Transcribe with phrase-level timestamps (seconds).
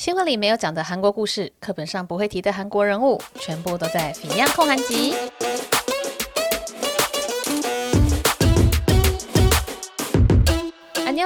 [0.00, 5.12] 新闻里没有讲的韩国故事，课本上不会提的韩国人物，全部都在《品样控韩集》。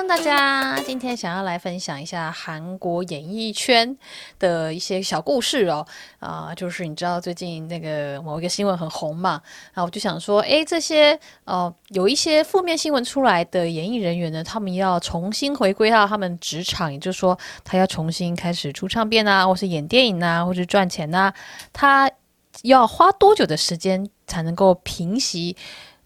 [0.07, 3.97] 大家，今天想要来分享一下韩国演艺圈
[4.39, 5.85] 的一些小故事哦。
[6.19, 9.41] 啊、就是你知道最近那个某一个新闻很红嘛，
[9.73, 21.35] 然后我就想说，诶，这些呃有一些负面新闻出来的演艺人员呢，他们要重新回归到他们职场，也就是说，他要重新开始出唱片啊，或是演电影啊，或是赚钱呐、啊，
[21.73, 22.11] 他
[22.63, 25.57] 要花多久的时间才能够平息？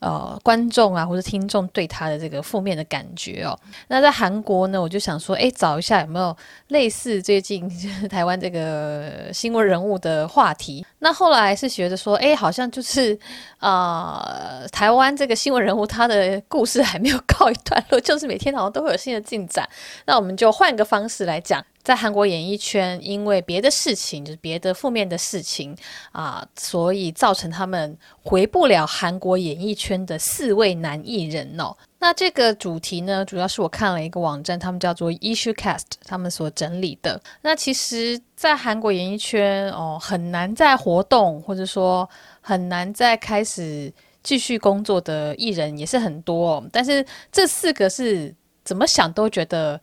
[0.01, 3.59] 呃，观众啊，或者听众对他的这个负面的感觉哦。
[3.89, 6.37] 那在韩国呢，我就想说，哎，找一下有没有
[6.69, 7.69] 类似最近
[8.09, 10.87] 台湾这个新闻人物的话题。
[11.01, 13.19] 那后来是觉得说，哎，好像就是
[13.59, 14.23] 啊、
[14.63, 19.69] 呃，台湾这个新闻人物他的故事还没有告一段落，就是每天好像都会有新的进展。
[20.07, 21.65] 那我们就换个方式来讲。
[21.89, 25.75] 在韩国演艺圈，因为别的事情，就是别的负面的事情
[26.13, 31.75] 啊，所以造成他们回不了韩国演艺圈的四位男艺人哦。
[31.99, 37.19] 那这个主题呢，主要是我看了一个网站，他们叫做 Issuecast，他们所整理的。
[37.41, 42.07] 那其实，在韩国演艺圈哦，很难再活动，或者说
[42.43, 43.91] 很难再开始
[44.23, 46.69] 继续工作的艺人也是很多哦。
[46.71, 47.03] 但是
[47.33, 49.81] 这四个是怎么想都觉得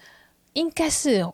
[0.54, 1.28] 应该是。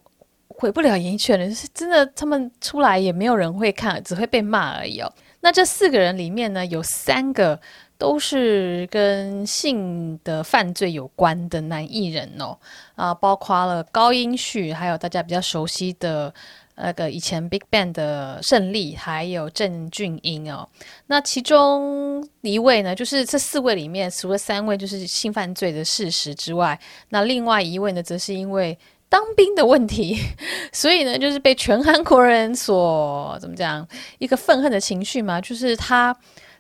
[0.62, 5.12] 回不了演艺圈了，是真的，他们出来也没有人会看，只会被骂而已哦。
[5.40, 7.59] 那这四个人里面呢，有三个
[7.98, 12.56] 都是跟性的犯罪有关的男艺人哦，
[12.94, 16.31] 啊，包括了高音旭，还有大家比较熟悉的
[16.75, 20.70] 那个以前 Big Bang 的胜利，还有郑俊英哦。
[21.08, 28.78] 那其中一位呢，就是这四位里面，除了三位就是性犯罪的事实之外，那另外一位呢，则是因为。
[29.12, 30.17] 当兵的问题，
[30.72, 33.86] 所以呢，就是被全韩国人所怎么讲，
[34.20, 36.16] 一个愤恨的情绪嘛，就是他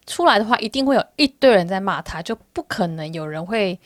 [0.05, 3.79] 出来的话，一定会有一堆人在骂他，就不可能有人会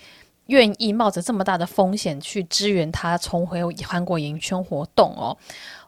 [0.47, 5.37] 愿意冒着这么大的风险去支援他重回韩国演艺圈活动哦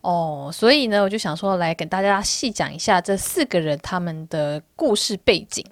[0.01, 5.65] 哦，所以呢，我就想说来跟大家细讲一下这四个人他们的故事背景。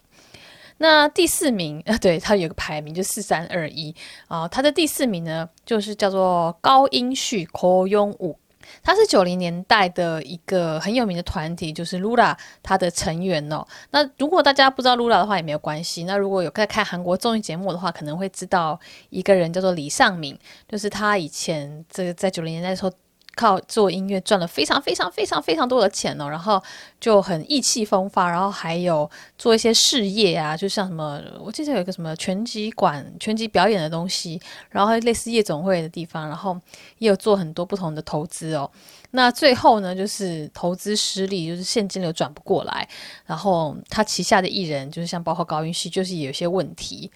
[0.78, 3.96] 那第四名，呃， 对，他有个排名，就四三二一
[4.28, 4.48] 啊。
[4.48, 8.38] 他的第四名呢，就是叫做高音序 k o y o n 五
[8.84, 13.66] 他是九零年代的一个很有名的团体，就是 Lula 他的成员哦。
[13.92, 16.04] 那如果大家不知道 Lula 的话，也没有关系。
[16.04, 20.38] 那如果有在看韩国综艺节目的话，可能会知道一个人叫做李尚敏，
[20.68, 22.92] 就是他以前这个在九零年代的时候。
[23.36, 26.62] 靠做音乐赚了非常非常非常非常多的钱哦，然后
[27.00, 36.60] 就很意气风发，然后还有做一些事业啊，就像什么，我记得有一个什么拳击馆、拳击表演的东西，然后类似夜总会的地方，然后
[37.00, 38.70] 也有做很多不同的投资哦。
[39.12, 42.88] 那最后呢，就是投资失利，就是现金流转不过来，
[43.26, 47.12] 然后他旗下的艺人，就是像包括高云熙，就是有些问题。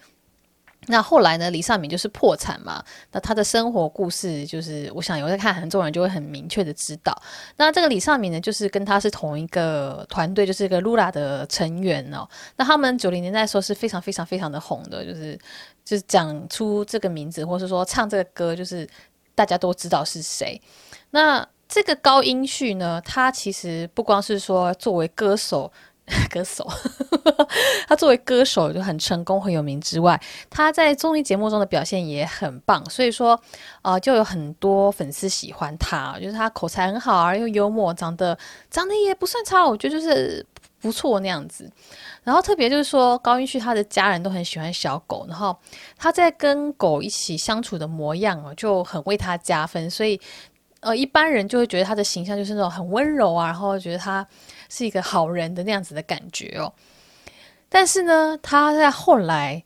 [0.87, 1.51] 那后来呢？
[1.51, 2.83] 李尚敏就是破产嘛。
[3.11, 7.15] 那他的生活故事，就是我想有在看韩综人就会很明确的知道。
[7.57, 12.27] 那这个李尚敏呢，就是跟他是同一个团队，就是一个 Lula 的成员哦。
[12.55, 15.37] 那他们九零年代的时候是非常非常非常的红的，就是
[15.83, 18.87] 就是讲出这个名字，或是说唱这个歌，就是
[19.35, 20.59] 大家都知道是谁。
[21.11, 25.71] 那这个高音旭呢，他其实不光是说作为歌手。
[26.29, 26.67] 歌手，
[27.87, 33.39] 他作为歌手就很成功、很有名之外，他在综艺节目中的表现也很棒，所以说，
[33.81, 38.37] 呃，就有很多粉丝喜欢他，就是他口才很好啊，又幽默，长得
[38.69, 40.45] 长得也不算差，我觉得就是
[40.81, 41.71] 不错那样子。
[42.23, 45.57] 然后特别就是说，高音旭他的家人都很喜欢小狗，然后
[45.97, 50.19] 他在跟狗一起相处的模样啊，就很为他加分，所以。
[50.81, 54.25] 呃，一般人就会觉得他的形象就是那种很温柔啊，然后觉得他
[54.69, 56.71] 是一个好人的那样子的感觉哦。
[57.67, 59.61] 但是呢，他在后来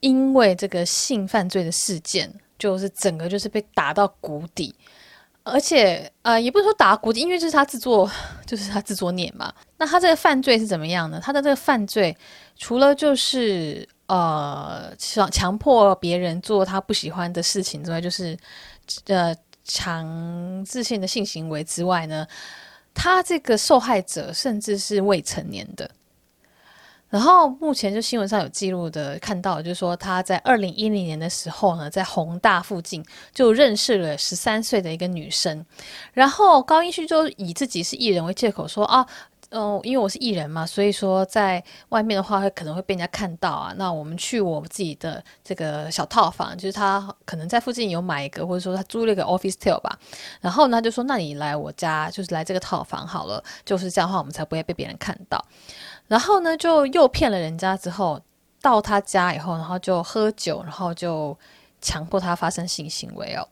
[0.00, 2.28] 因为这个性犯罪的事件，
[2.58, 4.74] 就是整个就是被打到谷底，
[5.44, 8.10] 而且呃，也不是说打谷底，因为就是他自作，
[8.44, 9.54] 就是他自作孽嘛。
[9.76, 11.20] 那他这个犯罪是怎么样呢？
[11.22, 12.16] 他的这个犯罪
[12.56, 18.36] 除了就是呃强强迫别人做他不喜欢的事情之外，就是
[19.06, 19.36] 呃。
[19.70, 22.26] 强制性的性行为之外呢，
[23.00, 25.88] 他这个受害者甚至是未成年的。
[27.08, 33.02] 然后目前就新闻上有记录的看到，就是说他在二零一零年的时候呢，在宏大附近
[33.32, 35.64] 就认识了十三岁的一个女生。
[36.12, 39.06] 然后高英旭就以自己是艺人为借口说啊，
[39.50, 43.72] 嗯，因为我是艺人嘛，所以说在外面的话会可能会被人家看到啊。
[43.78, 49.98] 那我们去我自己的这个小套房，就是他可能在附近有买一个，或者说他租了一个 officetel 吧。
[50.42, 55.42] 然后呢，就说那你来我家，就是来这个套房好了，就是这样的话，我们才不会被别人看到。
[56.08, 58.20] 然后呢，就诱骗了人家之后，
[58.60, 61.34] 到他家以后，然后就喝酒，然后就
[61.80, 63.48] 强迫他发生性行为哦。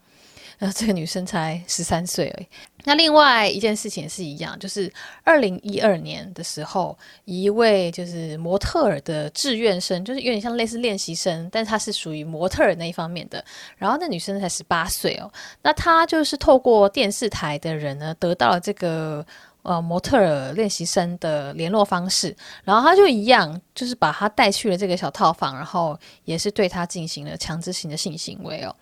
[0.59, 2.47] 呃这个女生才十三岁而已。
[2.85, 4.93] 那另外一件事情也是一样，就是
[5.25, 13.45] 二零一二年的时候，一位就是模特儿的志愿生，就是有点像类似练习生，但是他是属于模特儿那一方面的。
[13.77, 15.29] 然后那女生才十八岁哦，
[15.63, 19.27] 那她就是透过电视台的人呢，得到了这个
[19.63, 28.73] 呃模特儿练习生的联络方式，然后他就一样，就是把她带去了这个小套房，然后也是对她进行了强制性的性行为哦。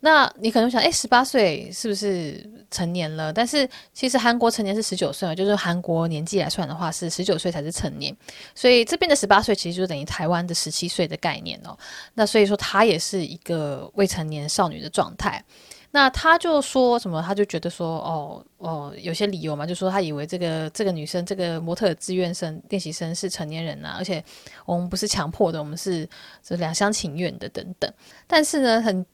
[0.00, 3.32] 那你可能想，哎，十八岁是不是成年了？
[3.32, 8.16] 但是其实韩国成年是十九岁嘛，就是韩国年纪来算的话，是十九岁才是成年。
[8.54, 11.76] 所以这边的十八岁其实就等于台湾的十七岁的概念哦。
[12.14, 15.44] 那所以说她也是一个未成年少女的状态。
[15.90, 17.20] 那他就说什么？
[17.20, 24.22] 他就觉得说，哦哦，有些理由嘛，就说他以为这个这个女生，这个模特志愿生练习生是成年人呐、啊，而且
[24.66, 26.06] 我们不是强迫的，我们是
[26.46, 27.90] 是两厢情愿的等等。
[28.28, 29.04] 但是呢，很。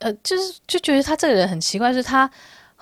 [0.00, 2.30] 呃，就是就觉得他这个人很奇怪，是他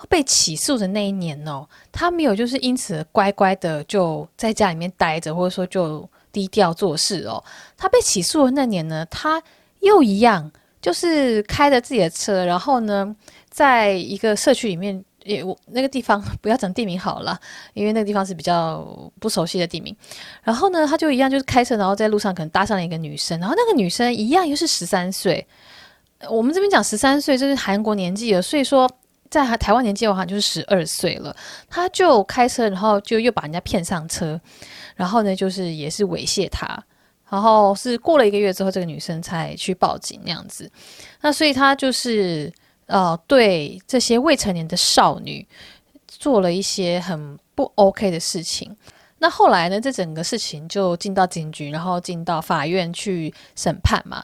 [0.09, 7.41] 被起诉的那一年哦，他没有就是因此乖乖的就在家里面待着，或者说就低调做事哦。
[7.77, 9.41] 他被起诉的那年呢，他
[9.79, 10.51] 又一样，
[10.81, 13.15] 就是开着自己的车，然后呢，
[13.49, 17.39] 在一个社区里面，也我那个地方不要讲地名好了，
[17.73, 18.85] 因为那个地方是比较
[19.19, 19.95] 不熟悉的地名。
[20.43, 25.47] 然后呢，他就一样就是开车，然后在路上可能搭上了一个女生，然后那个女生一样又是十三岁。
[26.29, 28.89] 我们这边讲十三岁，这是韩国年纪了，所以说
[29.29, 31.35] 在台湾年纪的话就是十二岁了。
[31.69, 34.39] 他就开车，然后就又把人家骗上车，
[34.95, 36.67] 然后呢，就是也是猥亵他，
[37.29, 40.71] 然后是过了一个月之后，这个女生才去报警那样子。
[41.21, 42.51] 那所以他就是
[42.85, 45.45] 呃，对这些未成年的少女
[46.07, 48.75] 做了一些很不 OK 的事情。
[49.17, 54.23] 那后来呢，这整个事情就进到警局，然后进到法院去审判嘛。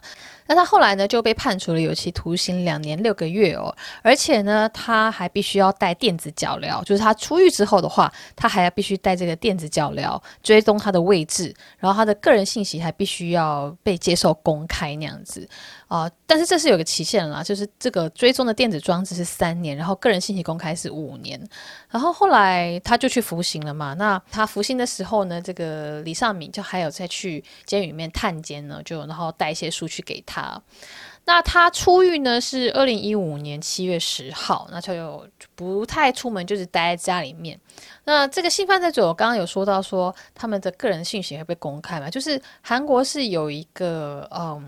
[0.54, 15.48] 那他后来呢，就被判处了有期徒刑两年六个月哦，而且呢，他还必须要带电子脚镣，就是他出狱之后的话，他还要必须带这个电子脚镣追踪他的位置，然后他的个人信息还必须要被接受公开那样子。
[15.92, 21.38] 啊、但是这是有个期限啦，就是这个追踪的电子装置是三年，然后个人信息公开是五年。
[21.90, 23.94] 然后后来他就去服刑了嘛。
[23.96, 30.62] 那他服刑的时候呢，这个李尚敏就还有再去监狱里面探监呢，就然后带一些书去给他。
[31.26, 37.60] 那他出狱呢是二零一五年七月十号，那就有不太出门，就是待在家里面。
[38.06, 42.10] 那这个性犯罪者，我刚刚有说到说他们的个人信息会被公开嘛？
[42.10, 44.66] 就是韩国是有一个嗯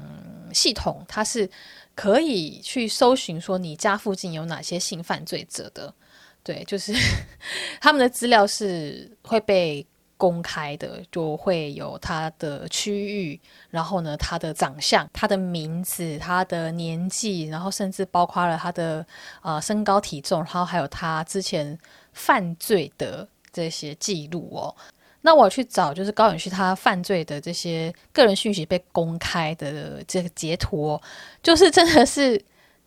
[0.54, 1.50] 系统，它是
[1.96, 5.94] 可以去搜寻说你家附近有哪些性犯罪者的，
[6.44, 6.94] 对， 就是
[7.82, 9.86] 他们的资料是会被。
[10.16, 13.38] 公开的就会有他的区域，
[13.70, 19.06] 然后呢，他的长相、他的名字、他的年纪，然后甚至包括了他的
[19.42, 21.78] 呃身高体重，然后还有他之前
[22.14, 24.74] 犯罪的这些记录哦。
[25.24, 31.02] 那我去找就是高永旭他犯罪的这些个人讯息被公开的这个截图，
[31.42, 32.40] 就是真的是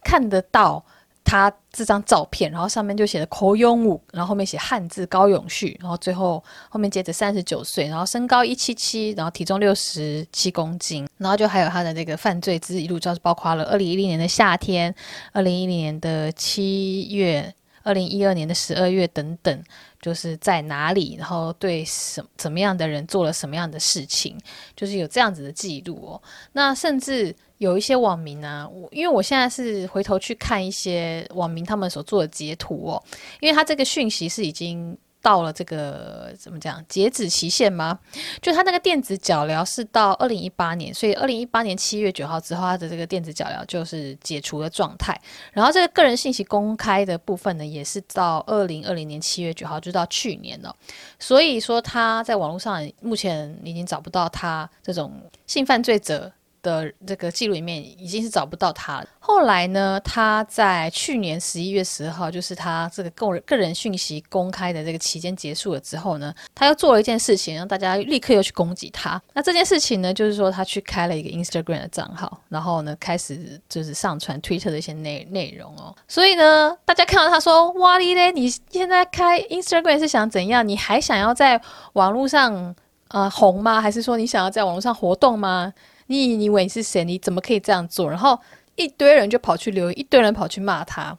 [0.04, 0.84] 看得到。
[1.28, 14.94] 他这张照片，然后上面就写的口永武，然后后面写汉字高永旭，然后最后后面接着三十九岁，然后身高一七七，然后体重六十七公斤，然后就还有他的那个犯罪记录，就是包括了二零一零年的夏天、
[15.32, 17.52] 二零一零年的七月、
[17.86, 19.64] 二零一二年的十二月等等，
[20.02, 24.36] 就是在哪里，然后对什怎么样的人做了什么样的事情，
[24.74, 26.22] 就是有这样子的记录哦。
[26.52, 27.34] 那甚至。
[27.58, 33.02] 有一些网民啊，我因为我现在是回头去看一些网民他们所做的截图哦，
[33.40, 34.94] 因为他这个讯息是已经
[35.26, 37.98] 到了这个怎么讲截止期限吗？
[38.40, 45.20] 就他那个电子脚疗是到二零一八年，所以二零一八年七月九号之后，他的这个电子脚疗就是解除的状态。
[45.52, 50.72] 然后这个个人信息公开的部分呢，也是到二零二零年七月九号，就到去年了。
[51.18, 55.12] 所以说他在网络上目前已经找不到他这种
[55.48, 56.30] 性犯罪者
[56.66, 59.06] 的这个记录里面已经是找不到他了。
[59.20, 69.20] 后来呢，他在去年十一月十号，就是他这个个人个人讯息公开的这个期间结束了之后呢，他又做了一件事情，让大家立刻又去攻击他。
[69.32, 75.94] 那这件事情呢，就是说他去开了一个 Instagram 的账号，然后呢，开始就是上传 Twitter 的一些内内容哦。
[76.08, 80.66] 所以呢，大家看到他说：“哇哩嘞，你现在开 Instagram 是想怎样？
[80.66, 81.60] 你还想要在
[81.94, 82.74] 网络上
[83.08, 83.80] 呃红吗？
[83.80, 85.72] 还是说你想要在网络上活动吗？
[86.06, 87.04] 你以为你是谁？
[87.04, 88.38] 你怎么可以这样做？”然后
[88.74, 91.16] 一堆人就跑去留言，一堆人跑去骂他。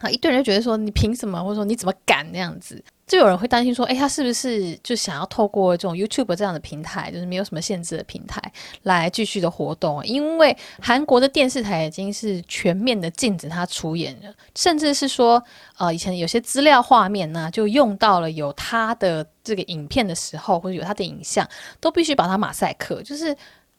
[0.00, 2.84] 啊，一堆人就觉得说你凭什么，或者说你怎么敢那样子？
[3.06, 8.42] 就有人会担心说，诶，他是不是就想要透过这种 YouTube 这样的平台，就是没有什么限制的平台，
[8.82, 10.04] 来继续的活动？
[10.04, 15.42] 因为韩国的电视台已经是全面的禁止他出演了，甚至是说，
[15.78, 21.48] 呃，以前有些资料画面呢，就用到了有他的这个影片的时候，或者有他的影像，
[21.80, 23.00] 都必须把它马赛克。
[23.02, 23.34] 就是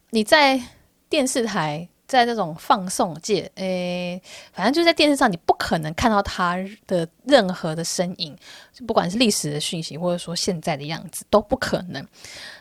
[0.09, 0.61] 你在
[1.09, 1.87] 电视台。
[2.07, 4.21] 在这种放送界，诶，
[4.53, 6.55] 反正就在电视上，你不可能看到他
[6.87, 8.33] 的任何的身影，
[8.71, 12.01] 就不管是历史的讯息，或者说现在的样子，都不可能。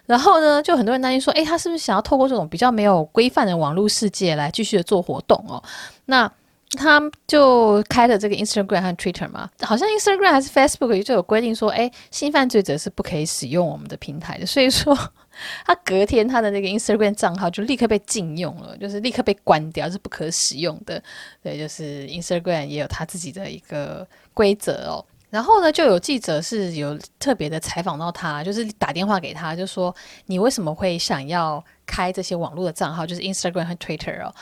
[0.05, 5.63] 然后呢，就很多人担心说，诶，他是不是想要透过这种比较没有规范的网络世界来继续的做活动哦？
[6.07, 6.29] 那
[6.73, 14.99] 他就开了这个 Instagram 和 Twitter 嘛，好像 Instagram 还是 Facebook 就有规定说，诶，性犯罪者是不可以使用我们的平台的，所以说。
[15.65, 21.03] 他隔天他的那个 Instagram 账号就立刻被禁用了，就是立刻被关掉，是不可使用的。
[21.43, 25.05] 对，就是 Instagram 也有他自己的一个规则哦。
[25.29, 29.95] 然后呢，就有记者是有特别的采访到他，就是打电话给他，就说
[30.27, 34.33] 你为什么会想要开这些网络的账号，就是 Instagram 和 Twitter 哦。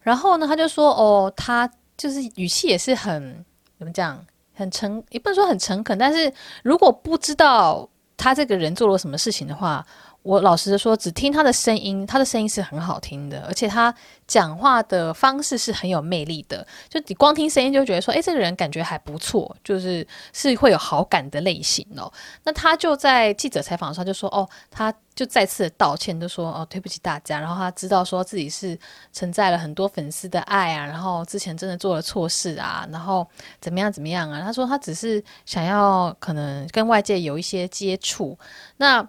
[0.00, 3.44] 然后呢，他就说哦，他就是语气也是很
[3.78, 6.30] 怎么讲，很诚，也不能说很诚恳，但是
[6.64, 9.86] 如果不知道他这个人做了什么事情的话。
[10.22, 13.92] 我老实的说，只听他的声音，他的声音是很好听的，而且他
[14.26, 16.64] 讲话的方式是很有魅力的。
[16.88, 22.10] 就你光听声音就觉得说，诶，这个人感觉还不错，就是是会有好感的类型哦。
[22.44, 27.40] 那他就在记者采访的时候就说，哦，他就再次的道歉，就说，哦，对不起大家。
[27.40, 28.78] 然后他知道说自己是
[29.12, 33.26] 承载了很多粉丝的爱啊，然后之前真的做了错事啊，然后
[33.60, 34.40] 怎么样怎么样啊。
[34.40, 38.38] 他说他只是想要可能跟外界有一些接触，
[38.76, 39.04] 那。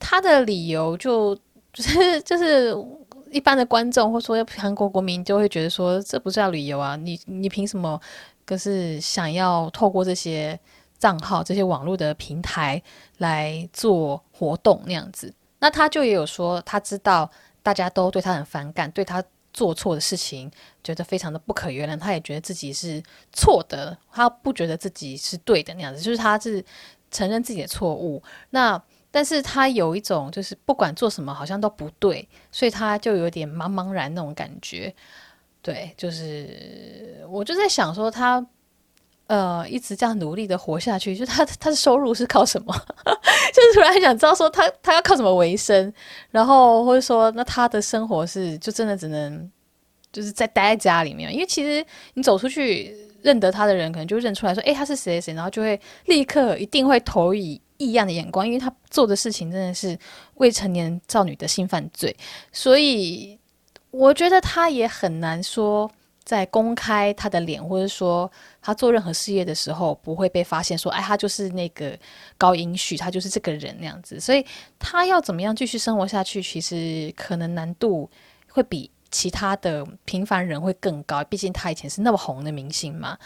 [0.00, 1.36] 他的理由就
[1.72, 2.74] 就是就是
[3.30, 8.00] 一般的观众或说韩国国民就会觉得说，这不是要理由啊，你你凭什么
[8.44, 10.58] 可是想要透过这些
[10.98, 12.82] 账号这些网络的平台
[13.18, 15.32] 来做活动那样子？
[15.60, 17.30] 那他就也有说，他知道
[17.62, 20.50] 大家都对他很反感，对他做错的事情
[20.82, 23.00] 觉得非常的不可原谅，他也觉得自己是
[23.32, 26.64] 错的，他不觉得自己是对的那样子，就是他是
[27.10, 28.22] 承认自己的错误。
[28.50, 34.94] 那但是他有一种，就是不管做什么好像都不对，所以他就有点茫茫然那种感觉。
[35.62, 38.44] 对，就是我就在想说他，
[39.26, 42.72] 呃，一直这样努力的活下去，就他他的收入是靠什么？
[43.52, 45.92] 就是突然想知道说他他要靠什么为生，
[46.30, 49.50] 然后或者说那他的生活是就真的只能
[50.12, 57.60] 就是在待在家里面，因为其实你走出去认得他的人，可能就认出来说，诶，他是谁谁，然后就会立刻一定会投以。
[57.80, 59.98] 异样的眼光，因为他做的事情真的是
[60.34, 62.14] 未成年少女的性犯罪，
[62.52, 63.38] 所以
[63.90, 65.90] 我觉得他也很难说
[66.22, 71.98] 在公开他的脸，或者说他做任何事业的时候不会被发现说，哎，他就是那个
[72.36, 74.20] 高英旭，他就是这个人那样子。
[74.20, 74.44] 所以
[74.78, 78.10] 他要怎么样继续生活下去，其实可能难度
[78.50, 83.16] 会比其他的平凡人会更高，毕竟他以前是那么红的明星嘛。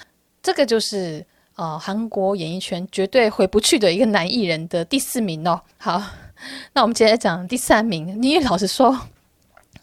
[0.40, 1.26] 这个就是。
[1.56, 5.60] 哦，韩国演艺圈绝对回不去的一个男艺人的第四名哦。
[5.78, 6.02] 好，
[6.72, 8.20] 那我们接着讲第三名。
[8.20, 8.98] 你老实说，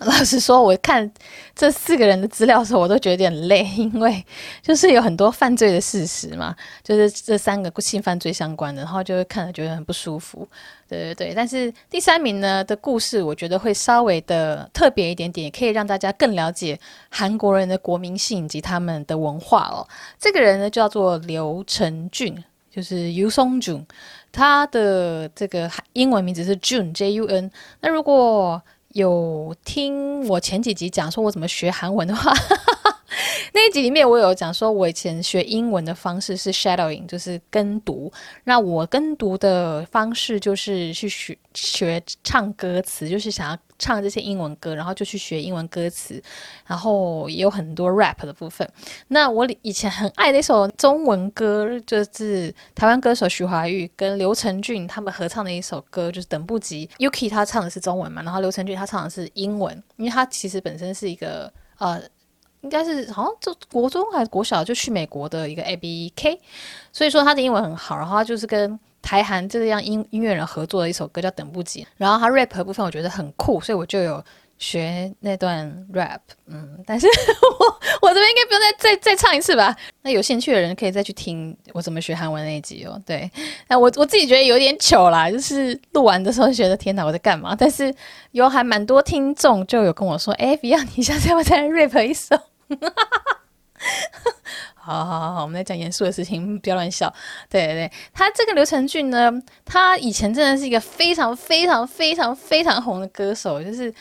[0.05, 1.09] 老实说，我看
[1.55, 4.25] 这四个人的资料的时候，我都觉得有点累，因为
[4.61, 10.47] 就是有很多犯罪的事实嘛，就是这三个性犯罪相关的，然后就会看了觉得很不舒服。
[10.89, 16.79] 对对对，但是第三名呢的故事，我觉得会稍微的特别一点点，也可以让大家更了解
[17.09, 19.87] 韩国人的国民性以及他们的文化哦。
[20.19, 23.85] 这个人呢叫做刘成俊，就是 Yoo Sung Jun，
[24.31, 27.51] 他的这个英文名字是 Jun J U N。
[27.79, 28.61] 那如果
[28.93, 32.33] 有听我前几集讲说我怎么学韩文的话，
[33.53, 38.11] 那一集里面我有讲说，我以前学英文的方式是 shadowing，就是跟读。
[38.45, 46.23] 那我跟读的方式就是去学学唱歌词，就是想要唱这些英文歌，然后就去学英文歌词，
[46.65, 48.65] 然后也有很多 rap 的部分。
[49.09, 56.89] 那我以前很爱的一首中文歌，就是台湾歌手徐怀钰跟刘承俊他们合唱的一首歌，就是《等不及》。
[57.09, 62.01] Yuki 他唱的是中文嘛，然后刘承俊他唱的是英文，因为他其实本身是一个呃。
[62.61, 66.37] 应该是好像就国中还是国小就去美国的一个 ABK，
[66.91, 74.23] 所以说他的英文很好，然后他就是跟台韩这样音音乐人合作的一首歌叫《等不及》，然后他 rap 部分我觉得很酷，所以我就有
[74.59, 77.07] 学那段 rap，嗯，但是
[77.59, 79.75] 我我这边应该不用再再再唱一次吧？
[80.03, 83.01] 那有兴趣的人可以再去听我怎么学韩文那一集哦。
[83.03, 83.29] 对，
[83.67, 87.55] 那我我自己觉得有点糗啦，就是录完的时候觉得天哪，我在干嘛？
[87.57, 87.91] 但是
[88.33, 92.37] 有还蛮多听众就有跟我说，哎，Beyond，你下次要不要再 rap 一首？
[94.83, 97.13] 好好好，我们来讲严肃的事情，不要乱笑。
[97.47, 99.31] 对对对，他这个刘成俊呢，
[99.63, 103.93] 他以前真的是一个非常非常非常非常红的歌手，就是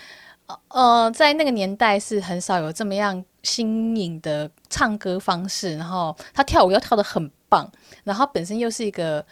[0.69, 7.71] 呃，在那个年代是很少有这么样新颖的唱歌方式，然后他跳舞又跳得很棒，
[8.05, 9.23] 然后本身又是一个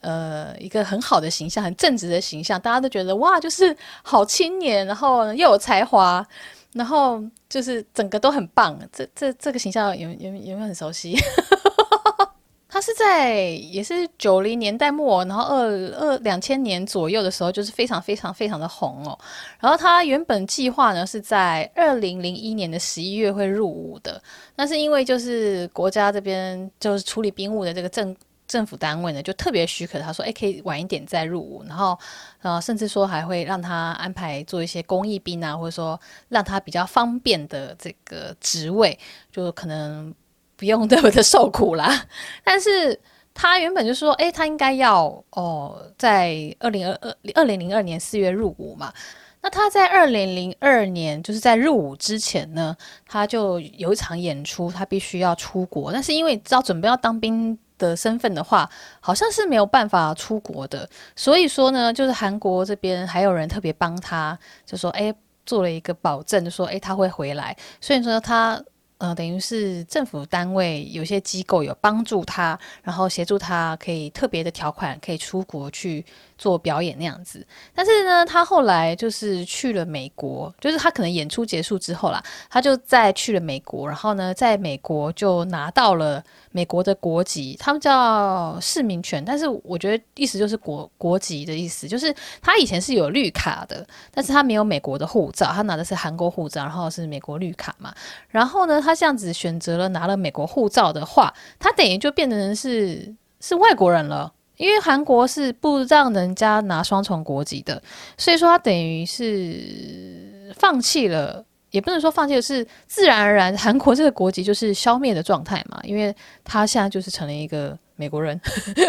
[0.00, 6.26] 呃一个很好的形象，很正直的形象，大家都觉得哇，就是好青年，然后又有才华。
[6.74, 11.16] 然后就是整个都很棒，这这这个形象有有有没有很熟悉？
[12.68, 19.16] 他是在也是九零年代末，然后二二两千年左右的时候，就是非常非常非常的红哦。
[19.60, 24.20] 然后他原本计划呢是在二零零一年的十一月会入伍的，
[24.56, 28.14] 但是因为就是国家这边就是处理兵务的这个政。
[28.46, 31.98] 政府单位呢，就特别许可他说，哎，可以晚一点再入伍，然后，
[32.42, 35.98] 呃，甚至说还会让他安排做一些公益兵啊，或者说
[36.28, 38.98] 让他比较方便的这个职位，
[39.32, 40.14] 就可能
[40.56, 42.06] 不用那么的受苦啦。
[42.44, 43.00] 但是
[43.32, 48.92] 他原本就说，哎，他应该要哦，在二零二二二零零二年四月入伍嘛。
[49.40, 57.58] 那他在二零零二年就是在入伍之前呢，他就有一场演出，他必须要出国，但是因为知道准备要当兵。
[57.78, 65.14] 的身份的话，好像是没有办法出国的，所以说呢，就是韩国这边还有人特别帮他，就说，哎，
[65.46, 68.62] 做了一个保证，就说，哎，他会回来，所以说他。
[68.98, 76.02] 呃，等于是政府单位有些机构有帮助他，然后协助他可以特别的条款可以出国去
[76.38, 77.46] 做表演那样子。
[77.74, 92.12] 但是呢，他后来就是去了美国，就是他可能演出结束之后啦，他就再去了美国，然后呢，在美国就拿到了美国的国籍，他们叫市民权，但是我觉得意思就是国国籍的意思，就是
[92.42, 97.94] 他以前是有绿卡的，但是他没有美国的护照，他拿的是韩国护照，然后是美国绿卡嘛，
[98.28, 98.92] 然后呢，他。
[98.94, 107.82] 这样子选择了拿了美国护照的话，他等于就变成是是外国人了，因为韩国是不让人家拿双重国籍的，
[108.16, 118.40] 所以说他等于是放弃了，也不能说放弃，是自然而然韩国这个国籍就是消灭的状态嘛，因为他现在就是成了一个美国人，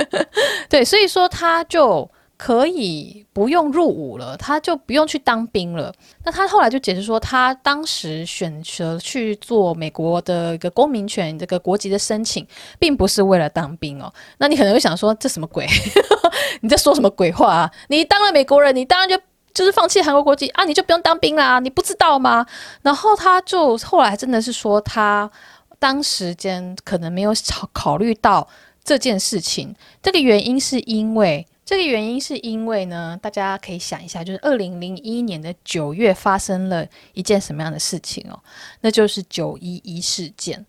[0.70, 2.10] 对，所以说他就。
[2.38, 5.94] 可以不用入伍了，他就不用去当兵了。
[6.24, 12.46] 那他后来就解释说，他当时选择去做美国的一个公民权这个国籍的申请，
[12.78, 14.14] 并不是为了当兵哦。
[14.38, 15.66] 那你可能会想说，这什么鬼？
[16.60, 17.72] 你在说什么鬼话啊？
[17.88, 19.18] 你当了美国人，你当然就
[19.54, 21.60] 就是放弃韩国国籍啊，你就不用当兵啦？
[21.60, 22.46] 你不知道吗？
[22.82, 25.32] 然后他就后来真的是说，他
[25.80, 28.46] 当时间可能没有考考虑到
[28.84, 29.74] 这件事情。
[30.04, 31.48] 这个原因是因为。
[31.66, 38.40] 这个原因是因为呢，大家可以想一下，就是二零零一年的九月发生了一件什么样的事情哦？
[38.82, 40.64] 那就是九一一事件。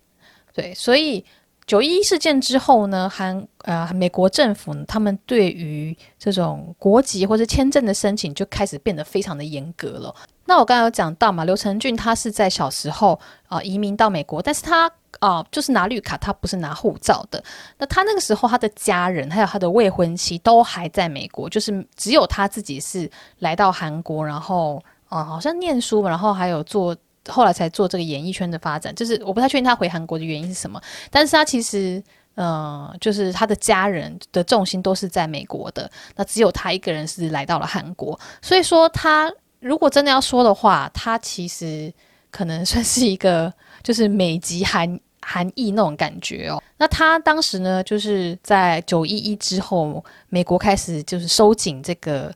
[0.54, 1.22] 对，所以
[1.66, 10.14] 九一一事件之后呢，韩呃美国政府呢，他们对于这种国籍或者签证的申请就开始变得非常的严格了。
[10.46, 14.90] 那我刚刚有讲到嘛，刘成俊他是在小时候啊、移民到美国，但是他。
[15.20, 17.42] 哦，就是拿绿卡，他不是拿护照的。
[17.78, 26.94] 那他那个时候，他的家人还有他的未婚妻都还在美国，就是只有他自己是来到韩国，然后哦，好像念书嘛，然后还有做，
[27.28, 28.94] 后来才做这个演艺圈的发展。
[28.94, 32.02] 就是我不太确定他回韩国的原因是什么，但是他其实，
[32.34, 38.18] 嗯、就是他的家人的重心都是在美国的，那只有他一个人是来到了韩国。
[38.42, 41.90] 所以说，他如果真的要说的话，他其实
[42.30, 43.50] 可能算是一个，
[43.82, 45.00] 就是美籍韩。
[45.28, 52.32] 含义那种感觉哦，那他当时呢，就是在九一一之后，美国开始就是收紧这个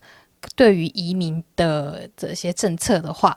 [0.57, 3.37] 对于移民的这些政策的话，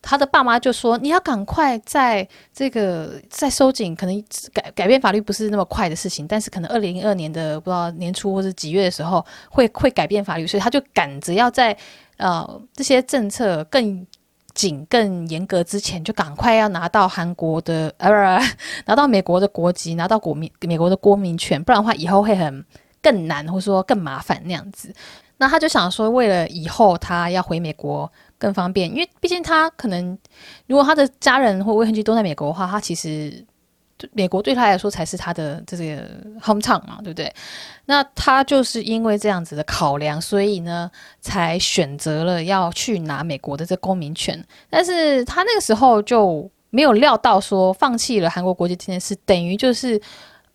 [0.00, 11.76] 他的爸妈就说：“你要赶快在这个在收紧，可能改改变法律不是那么快的事情，但是可能二零二二年的不知道年初或是几月的时候会会改变法律，所以他就赶着要在
[12.18, 14.06] 呃这些政策更
[14.54, 18.44] 紧、更严格之前，就赶快要拿到韩国的呃不
[18.86, 22.64] 拿到美国的国籍，拿到国民美国的国民权，不然的话以后会很
[23.02, 24.94] 更难，或者说更麻烦那样子。
[25.38, 28.10] 那他就想说，为了以后他要回美国。”
[28.42, 30.18] 更方便，因为毕竟他可能，
[30.66, 33.46] 如果他的家人或未婚妻都在美国的话，他其实
[34.12, 36.08] 美国对他来说才是他的这个
[36.40, 37.32] hometown 嘛，对不对？
[37.86, 44.42] 那他就是因为这样子的考量，所以呢，才选择了要去拿美国的这公民权。
[44.70, 50.00] 但是他那个时候就没有料到说，放弃了韩国国籍这件事，等于就是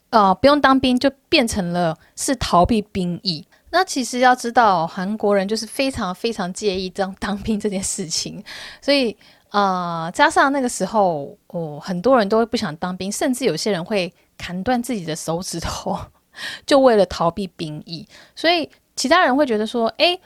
[0.10, 3.46] 呃不用当兵，就变成了是逃避兵役。
[3.70, 8.42] 那其实要知道，韩国人就是非常非常介意这样当兵这件事情，
[8.82, 9.16] 所以、
[9.58, 15.98] 呃，加上那个时候哦，很多人都会不想当兵，甚至有些人会砍断自己的手指头，
[16.68, 18.08] 就为了逃避兵役。
[18.36, 20.22] 所以其他人会觉得说：“诶，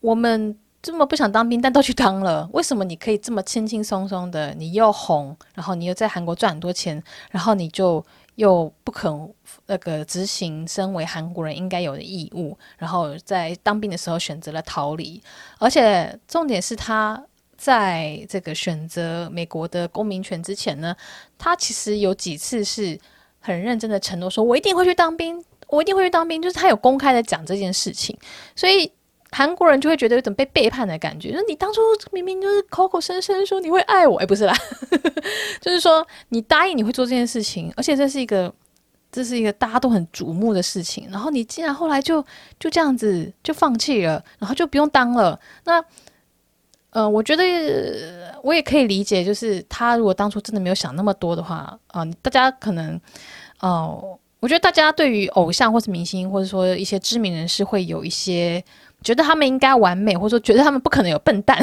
[0.00, 4.52] 我们这么不想当兵，但都去当了，为什么你可以这么轻轻松松的？
[4.52, 8.04] 你又红，然后你又在韩国赚很多钱，然后你就……”
[8.36, 9.10] 又不肯
[9.64, 15.18] 那个执行身为韩国人应该有的义务，然后在当兵的时候选择了逃离，
[15.58, 17.18] 而且重点是他
[17.56, 20.94] 在这个选择美国的公民权之前呢，
[21.38, 22.98] 他其实有几次是
[23.40, 28.16] 很认真的承诺说，我一定会去当兵，我一定会去当兵，就是他有公开的讲这件事情，
[28.54, 28.92] 所以。
[29.32, 31.80] 韩国人就会觉得有种被背叛的感觉，就是你当初
[32.12, 34.54] 明明就是口口声声说你会爱我，哎，不是啦，
[35.60, 38.50] 就是说你答应你会做这件事情，而且这是一个
[39.10, 42.24] 这是一个大家都很瞩目的事情，然后你竟然后来就
[42.58, 45.38] 就这样子就放弃了，然后就不用当了。
[45.64, 45.84] 那
[46.96, 47.44] 呃，我觉得
[48.42, 52.98] 我也可以理解，就是他如果当初真的没有想那么多的话，啊、大家可能
[53.60, 58.64] 哦、我觉得大家对于偶像或是明星，或者说一些知名人士会有一些。
[59.02, 61.56] 觉得他们应该完美，或者说觉得他们不可能有笨蛋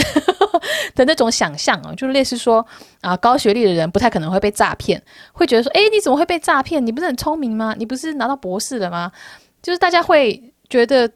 [0.93, 2.65] 的那种想象啊，就是类似说
[3.02, 5.02] 啊，高学历的人不太可能会被诈骗，
[5.34, 6.86] 会觉得说，诶，你怎么会被诈骗？
[6.86, 7.74] 你不是很聪明吗？
[7.78, 9.12] 你不是拿到博士了吗？
[9.63, 11.10] 就是大家会觉得，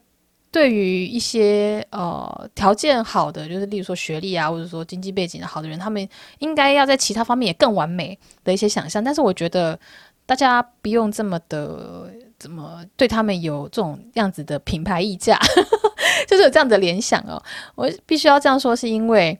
[0.50, 6.08] 对于一些呃条件好的，就是例如说学历啊，或者说经济背景好的人，他们
[6.38, 9.02] 应该要在其他方面也更完美的一些想象。
[9.02, 9.78] 但是我觉得
[10.24, 15.38] 大家不用这么的，怎么对他们有这种样子的品牌溢价。
[16.26, 17.42] 就是有这样的联想哦，
[17.74, 19.38] 我必须要这样说，是因为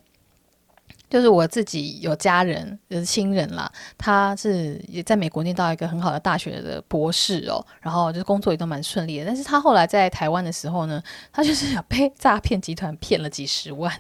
[1.09, 9.25] 就是我自己有家人，就是亲人啦，他是也在美国念到一个很好的大学的博士哦，然后就是工作也都蛮顺利的。
[9.25, 13.92] 但是他后来在台湾的时候呢，他就是有被诈骗集团骗了几十万，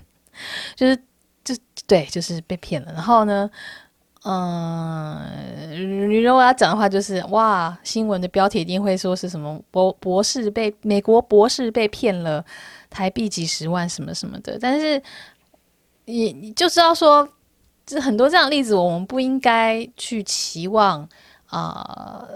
[0.76, 0.96] 就是
[1.42, 1.54] 就
[1.86, 2.92] 对，就是被骗了。
[2.92, 3.50] 然后呢，
[4.24, 12.44] 嗯，你如果要讲的话，就是哇，新闻的标题一定会说是什么博博士被美国博士被骗了
[12.90, 14.58] 台币几十万什么什么的。
[14.60, 15.02] 但是
[16.12, 17.28] 你你就知道说，
[17.86, 21.08] 这很多这样的例子，我们不应该去期望
[21.46, 22.26] 啊、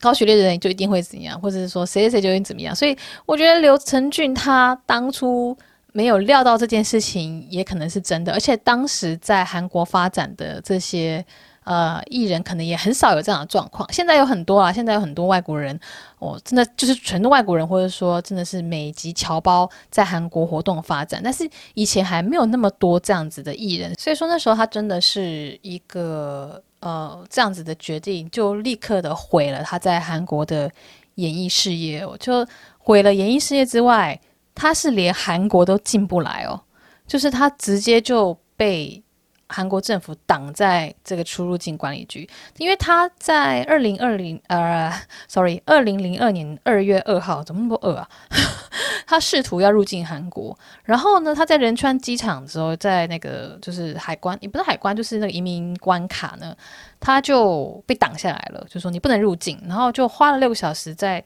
[0.00, 2.74] 高学历的人就一定会怎样，或者是说谁谁谁就会怎么样。
[2.74, 5.56] 所以我觉得刘成俊他当初。
[5.94, 11.22] 没有料到这件事情也可能是真的，而且当时在韩国发展的这些
[11.64, 13.90] 呃艺人，可能也很少有这样的状况。
[13.92, 15.78] 现在有很多啊，现在有很多外国人，
[16.18, 21.20] 哦，真的就是纯的外国人，或者说真的是美籍侨胞在韩国活动发展。
[21.22, 30.70] 但是以前还没有那么多这样子的艺人，所以说那时候他真的是一个呃这样子的决定，就立刻的毁了他在韩国的
[31.16, 32.46] 演艺事业，就
[32.78, 34.20] 毁了演艺事业之外。
[34.54, 36.60] 他是连韩国都进不来哦，
[37.06, 39.01] 就是他直接就被
[39.52, 44.90] 韩国政府挡在这个出入境管理局，因为他在二零二零呃
[45.28, 48.08] ，sorry，二零零二年二月二号，怎么那么多二啊？
[49.06, 56.56] 他试图要入境韩国，然后呢，他在仁川机场的时候，在那个就是海关，也不是海关，就是那个移民关卡呢，
[56.98, 61.22] 他就被挡下来了，就说你不能入境，然后就花了六个小时在。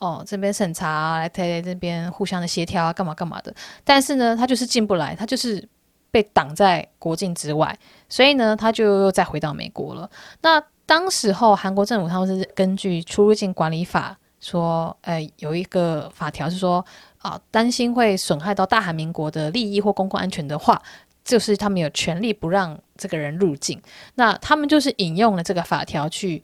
[0.00, 3.52] 哦，这边审查啊，来台这边互相的协调啊，干嘛干嘛的。
[3.82, 5.68] 但是呢，他就是进不来，他就是
[6.10, 10.10] 被挡在国境之外，所以呢，他就又再回到美国了。
[10.42, 16.84] 那当时候韩国政府他们是根据出入境管理法说，呃，有一个法条是说
[17.18, 20.80] 啊，担心会损害到大韩民国的利益或公共安全的话，
[21.24, 23.80] 就是他们有权利不让这个人入境。
[24.14, 26.42] 那他们就是引用了这个法条去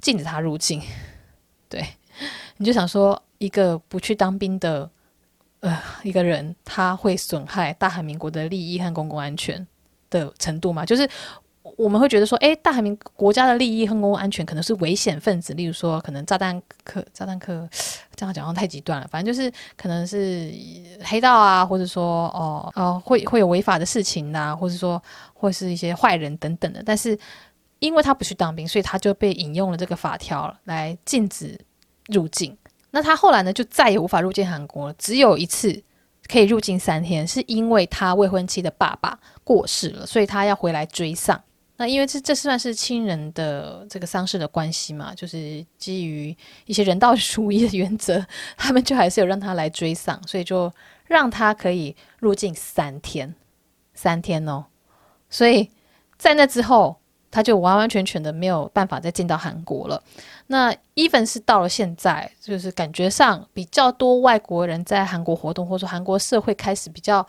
[0.00, 0.82] 禁止他入境，
[1.68, 1.84] 对。
[2.58, 4.88] 你就想说，一个不去当兵的，
[5.64, 9.66] 呃，一个人，他会损害大韩民国的利益和公共安全
[10.10, 11.08] 的程度嘛，就是。
[11.78, 17.66] 我们会觉得说，诶，大韩民国家的利益和公共安全可能是危险分子，例如说，可能炸弹客、炸弹客，
[18.14, 19.08] 这样讲好像太极端了。
[19.10, 20.52] 反正就是可能是
[21.02, 26.82] 黑道啊，或者说，哦，呃，会会有违法的事情呐、或者说，或是一些坏人等等的。
[26.84, 27.18] 但是，
[27.78, 31.58] 因为他不去当兵，所以他就被引用了这个法条来禁止
[32.08, 32.56] 入境。
[32.94, 35.82] 那他后来呢，就再也无法入境韩国了，只有一次
[36.28, 41.42] 可以入境三天，是因为他未婚妻的爸爸过世了，所以他要回来追丧。
[41.76, 46.34] 那因为这这算是亲人的这个丧事的关系嘛，就是基于
[46.66, 48.24] 一些人道主义的原则，
[48.56, 50.72] 他们就还是有让他来追丧，所以就
[51.06, 53.34] 让他可以入境三天，
[53.92, 54.66] 三天哦。
[55.28, 55.68] 所以
[56.16, 57.00] 在那之后，
[57.34, 60.00] 他就完完全全的没有办法再进到韩国了。
[60.46, 67.26] 那 even 是到了现在，就是感觉上比较多外国人在韩国活动，或者说韩国社会开始比较。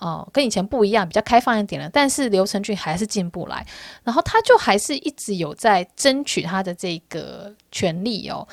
[0.00, 1.88] 哦，跟以前不一样，比较开放一点了。
[1.88, 3.64] 但是刘成俊还是进不来，
[4.02, 8.46] 然后他就还是一直有在争取他的这个权利哦。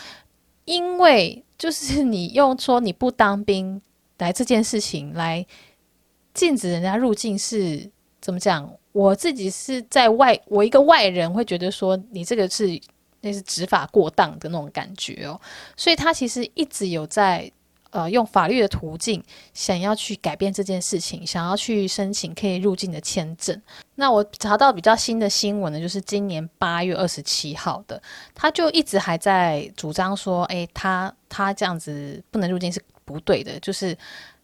[0.65, 3.81] 因为就是你用说你不当兵
[4.19, 5.43] 来这件事情来
[6.31, 7.89] 禁止人家入境是
[8.21, 8.71] 怎么讲？
[8.91, 12.79] 我自己是在外，我一个外人会觉得说你这个是
[13.21, 15.39] 那是执法过当的那种感觉哦。
[15.75, 17.51] 所以他其实一直有在。
[17.93, 19.21] 呃，用法律的途径
[19.53, 23.61] 想要去改变这件事情，想要去申请可以入境的签证。
[23.95, 28.01] 那我查到比较新的新闻呢，就是今年八月二十七号的，
[28.33, 33.97] 他就一直还在主张说，诶，他他这样子不能入境是不对的，就是。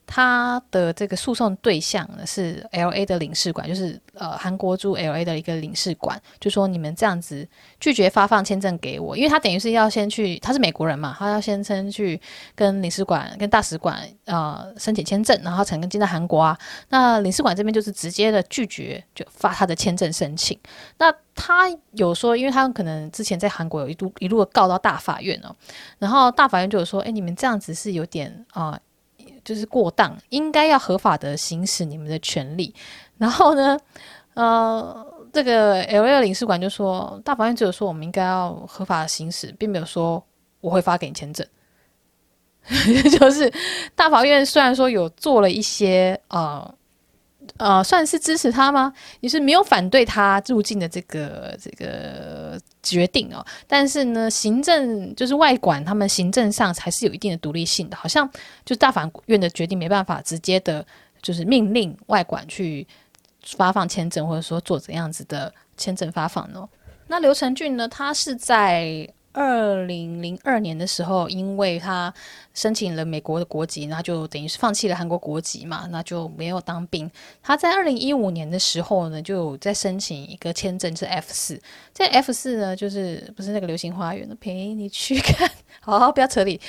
[0.07, 7.45] 他的这个诉讼对象呢是 L A 的领事馆，就是呃韩国驻 L A 的一个领事馆，就说你们这样子
[7.77, 12.19] 拒绝发放签证给我，因为他等于是要先去，他是美国人嘛，他要先先去
[12.55, 16.57] 跟领事馆、跟大使馆呃申请签证，然后才能进到韩国啊。
[16.87, 20.57] 那领事馆这边就是直接的拒绝，就发他的签证申请。
[20.97, 25.53] 那他有说，因为他可能之前在韩国有一度一路告到大法院哦，
[25.99, 28.79] 然后大法院就有说，哎，你们这样子是有点啊。
[29.47, 32.75] 就是过当，应该要合法的行使你们的权利。
[33.17, 33.79] 然后呢，
[34.33, 40.21] 呃，这个 LA 领事馆就说，大法院只有说我们应该要合法的行使，并没有说
[40.59, 41.47] 我会发给你签证。
[43.17, 43.49] 就是
[43.95, 46.76] 大法院虽然说有做了一些呃。
[47.57, 48.93] 呃，算是支持他吗？
[49.21, 53.45] 也是没有反对他入境的这个这个决定哦。
[53.65, 57.95] 但是呢，行政就是外管，他们行政上还是有一定的独立性的。
[57.97, 58.29] 好像
[58.65, 60.85] 就大法院的决定没办法直接的，
[61.21, 62.85] 就是命令外管去
[63.55, 66.67] 发放签证，或者说做怎样子的签证发放呢？
[67.07, 69.07] 那刘成俊呢，他是在。
[69.33, 72.11] 二零零二年的时候，因为他
[72.57, 77.09] 申请了美国的国籍，那就等于是放弃了韩国国籍嘛，那就没有当兵。
[77.41, 81.61] 他在二零一五年的时候呢，就在申请一个签证，是 F 四。
[81.93, 85.49] 这 F 四呢，就是不是那个流星花园的，陪你去看。
[85.79, 86.59] 好好，不要扯理。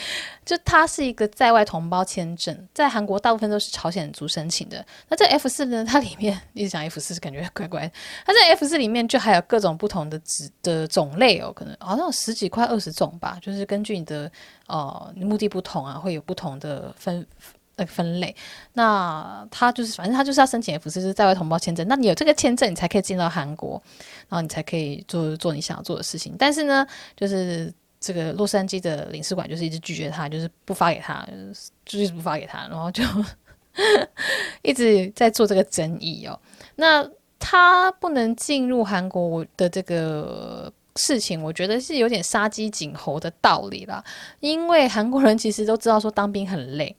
[0.44, 4.85] 就他是一个在外同胞签证，在韩国大部分都是朝鲜族申请的。
[5.09, 7.90] 那这 F 四呢，它里面一直讲 F 四，是感觉怪怪。
[8.24, 12.68] 它在 F 四里面就还有各种不同的职的种类哦，可能好像有十几块。
[12.68, 14.31] 二十种吧，就是根据你的
[14.69, 17.27] 呃目的不同啊，会有不同的分
[17.75, 18.35] 那个分类。
[18.75, 21.87] 那他就是反正他就是要申请 F4，就是在外同胞签证。
[21.89, 23.83] 那你有这个签证，你才可以进到韩国，
[24.29, 26.35] 然后你才可以做做你想要做的事情。
[26.39, 31.27] 但是呢，就是这个洛杉矶的领事馆就是一直拒绝他，就是不发给他，
[31.85, 33.03] 就是不发给他，然后就
[34.63, 36.39] 一直在做这个争议哦。
[36.77, 40.73] 那他不能进入韩国的这个。
[40.99, 44.05] 事情我觉得是有点杀鸡儆猴的道理啦，
[44.41, 46.95] 因为韩国人其实都知道说当兵很累，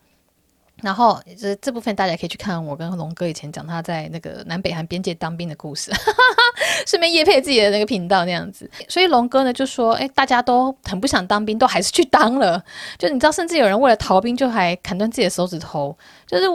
[0.82, 5.92] 然后这这部分大家可以去看我跟龙哥以前讲他在那个南北韩边界当兵的故事，
[6.88, 12.64] 顺便业配自己的那个频道那样子，所以龙哥呢就说，哎，大家都很不想当兵，都还是去当了，
[12.98, 16.46] 就你知道，甚至有人为了逃兵就还砍断自己的手指头，就是。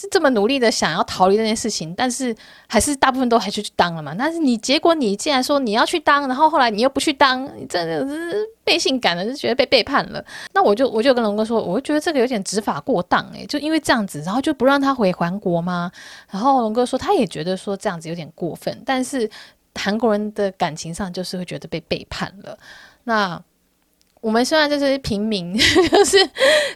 [0.00, 2.34] 是这么努力的想要逃离这件事情，但是
[2.68, 4.14] 还是大部分都还是去当了嘛。
[4.16, 10.24] 但是你结果你既然说你要去当，然后后来你又不去当，你真的是背信感了，就觉得被背叛了。
[10.54, 15.90] 那我就我就跟龙哥说，我就觉得这个有点执法过当诶，就因为这样子，然后就不让他回韩国吗？
[16.30, 19.28] 然后龙哥说他也觉得说这样子有点过分，但是
[19.74, 22.56] 韩国人的感情上就是会觉得被背叛了。
[23.02, 23.42] 那。
[24.20, 26.18] 我们虽然就是平民， 就是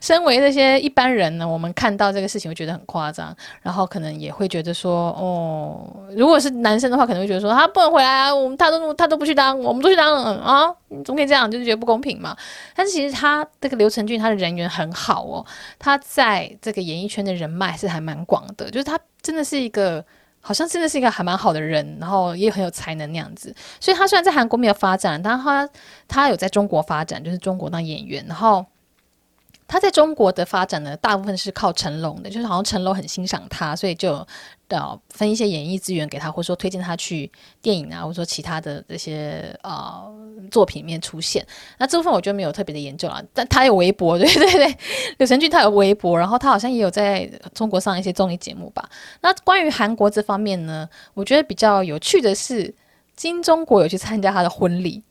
[0.01, 11.51] 身为那些一般人呢，我们看到这个事情会觉得很夸张，然后可能也会觉得说，哦，如果是男生的话，可能会觉得说他不能回来啊，我们他都他都不去当，我们都去当啊，你怎么可以这样？
[11.51, 12.37] 就是觉得不公平嘛。
[12.75, 15.45] 但是其实他这个刘成俊，他的人缘很好哦，
[15.79, 20.05] 他在这个演艺圈的人脉是还蛮广的，就是他真的是一个
[20.43, 23.55] 好像真的是一个还蛮好的人，然后也很有才能那样子。
[23.81, 25.67] 所以他虽然在韩国没有发展，但他
[26.07, 28.67] 他有在中国发展，就是中国当演员，然后。
[29.73, 34.27] 他在中国的发展呢，大部分是靠成龙的，就是好像成龙很欣赏他，所以就
[34.69, 37.33] 呃分一些演艺资源给他，或者说推荐他去
[37.63, 40.05] 电影啊，或者说其他的这些呃
[40.51, 41.43] 作品里面出现。
[41.79, 44.77] 那这部分我就没有特别的研究了，但他有微博，对对对，
[45.17, 48.87] 柳成俊他有微博，然后他好像也有在中国上一些综艺节目吧。
[49.23, 52.75] 那关于韩国这方面呢，我觉得比较有趣的是，
[53.17, 55.03] 金钟国有去参加他的婚礼。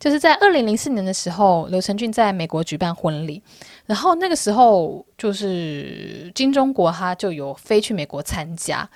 [0.00, 3.42] 就是在二零零四年的时候，刘承俊在美国举办婚礼，
[3.84, 8.88] 然后那个时候就是金钟国他就有飞去美国参加，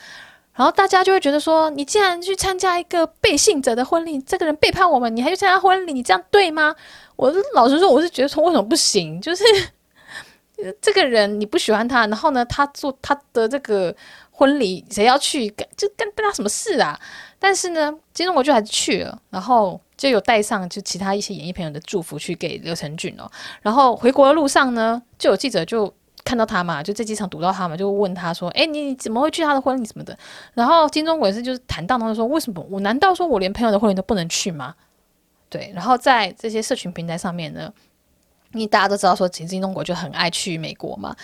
[0.54, 6.74] 然后大家就会觉得说，你既然去参加一个背信者的婚礼，这个人背叛我们，你还去参加婚礼，你这样对吗？
[7.16, 9.20] 我老实说，我是觉得说为什么不行？
[9.20, 9.44] 就是
[10.80, 13.94] 这个人你不喜欢他，然后呢，他做他的这个
[14.30, 16.98] 婚礼，谁要去干，就干他什么事啊？
[17.38, 19.78] 但是呢，金钟国就还是去了，然后。
[19.96, 23.30] 就有带上就其他一些演艺朋友的祝福去给刘成俊哦，
[23.62, 25.92] 然后回国的路上呢，就有记者就
[26.24, 30.16] 看到他嘛，就在机场堵到他嘛，就问他说：“哎，你怎么会去他的婚礼什么的？”
[30.54, 32.66] 然后金钟国也是就是坦荡荡的说：“为什么？
[32.70, 34.74] 我难道说我连朋友的婚礼都不能去吗？”
[35.50, 37.72] 对，然后在这些社群平台上面呢，
[38.52, 41.14] 因为大家都知道说，其实金钟国就很爱去美国嘛。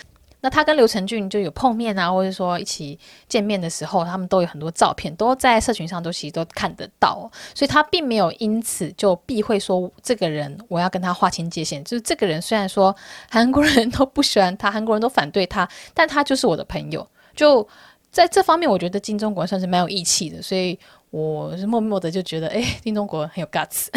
[0.41, 2.99] 那他跟刘成俊就有碰面啊，或者说一起
[3.29, 11.83] 见面的时候，他们都有很多照片，都在社群上都其实都看得到，所以他并没有因此就避讳说这个人我要跟他划清界限。
[11.83, 12.95] 就是这个人虽然说
[13.29, 17.07] 韩国人都不喜欢他，韩国人都反对他，但他就是我的朋友。
[17.35, 17.65] 就
[18.11, 20.77] 在这方面，我觉得金钟国算是蛮有义气的，所以
[21.11, 23.87] 我是默默的就觉得，哎，金钟国很有 guts。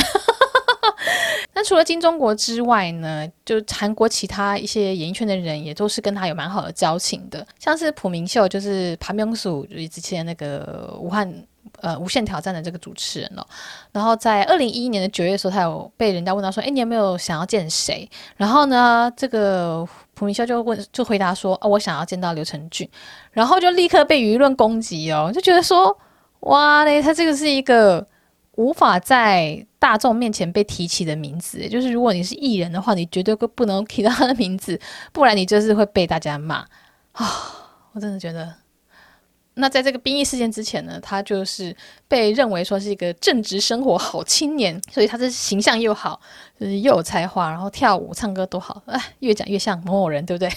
[1.55, 11.33] 那除了金钟国之外呢，就韩国其他一些演艺圈的人也都是跟他有蛮好的交情的，像是朴明秀，就是朴명 수， 就是之前那个武汉
[11.81, 13.47] 呃无限挑战的这个主持人哦。
[13.93, 22.89] 然后在二零一一年的九月的时候，他有被人家问到说：“哎，你有没有想要见谁？”然后呢，这个朴明秀就问就回答说：“哦，我想要见到刘成俊。”
[23.33, 25.97] 然后就立刻被舆论攻击哦，就觉得说
[26.41, 28.07] ：“哇嘞，他这个是一个。”
[28.57, 34.81] 无法在大众面前被提起的名字，就是如果你是艺人的话，你绝对不能提到他的名字，
[35.13, 36.67] 不然你就是会被大家骂
[37.13, 37.27] 啊！
[37.93, 38.53] 我真的觉得，
[39.55, 41.75] 那在这个兵役事件之前呢，他就是
[42.09, 46.21] 被认为说是一个正直生活好青年，所以他的形象又好，
[46.59, 50.51] 就是又有才华，然后跳舞、唱歌都好，哎，越讲越像某某人，对不对？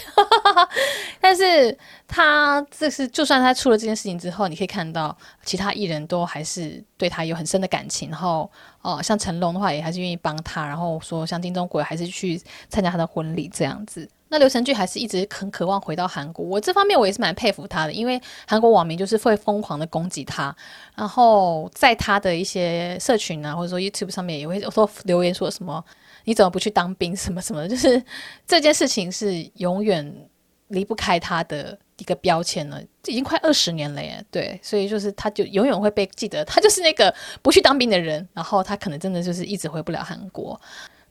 [1.20, 1.76] 但是
[2.08, 8.10] 他这是，就算他出了这件事情之后，你可以看到其他艺人都还是对他有很深的感情。
[8.10, 8.50] 然后
[8.82, 10.66] 哦、像成龙的话，也还是愿意帮他。
[10.66, 14.08] 然后说像丁中国还是去参加他的婚礼这样子。
[14.28, 16.44] 那刘成俊还是一直很渴望回到韩国。
[16.44, 20.54] 我这方面我也是蛮佩服他的，因为韩国网民就是会疯狂的攻击他，
[20.94, 25.84] 然后在他的一些社群啊，或者说 YouTube 上面也会说留言说什么
[26.24, 28.02] 你怎么不去当兵 什么什么的，就是
[28.46, 30.28] 这件事情是永远。
[30.68, 34.22] 离不开他的一个标签了，已经快二十年了耶。
[34.30, 38.28] 对，所以就是他就永远会被记得，他就是那个不去当兵的人。
[38.34, 40.60] 然后他可能真的就是一直回不了韩国。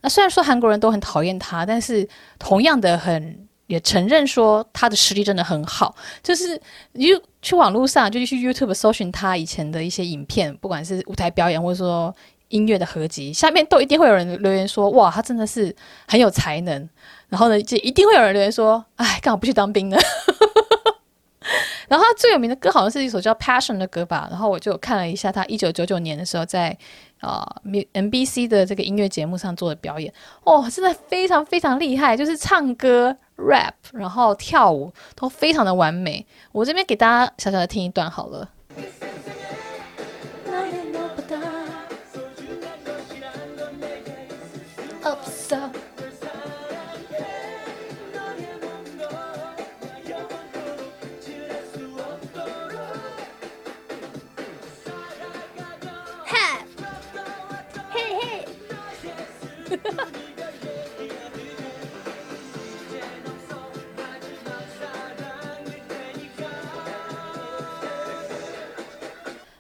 [0.01, 2.07] 那虽然说韩国人都很讨厌他，但是
[2.39, 5.95] 同样的很也承认说他的实力真的很好。
[6.23, 6.59] 就是
[6.93, 12.15] 你就去网络上就去 YouTube 搜寻他以前的一些影片，不管是舞台表演或者说
[12.49, 15.75] 音乐的合集，下面都一定会有人留言说：“哇，他真的是
[16.07, 16.89] 很有才能。”
[17.27, 19.97] 然后呢，就一定会有人留言说：“哎，干嘛不去当兵呢？”
[21.89, 24.27] 然后他最有名的歌好像是一首叫《Passion》的歌吧。
[24.29, 26.77] 然后我就看了一下他一九九九年的时候在
[27.19, 36.25] 啊、呃、N B C 的这个音乐节目上做的表演，哦，真的非常非常厉害，就是唱歌、rap，然后跳舞都非常的完美。
[36.51, 38.49] 我这边给大家小小的听一段好了。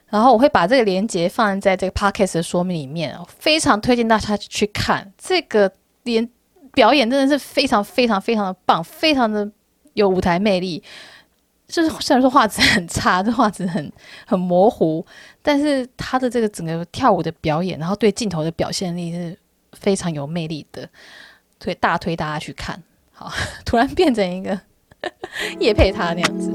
[0.09, 5.69] 然后我会把这个链接放在这个 podcast 的说明里面，非常推荐大家去看这个
[6.03, 6.27] 连
[6.73, 9.47] 表演，真的是非常非常非常的棒，非常的
[9.93, 10.81] 有舞台魅力。
[11.67, 13.91] 就是虽然说画质很差，这画质很
[14.25, 15.05] 很模糊，
[15.41, 19.37] 但是他的这个整个跳舞的表演，然后对镜头的表现力是
[19.73, 20.89] 非常有魅力的，
[21.59, 22.81] 所以大推大家去看。
[23.11, 23.31] 好，
[23.65, 24.59] 突然变成一个
[25.59, 26.51] 业配他那样子。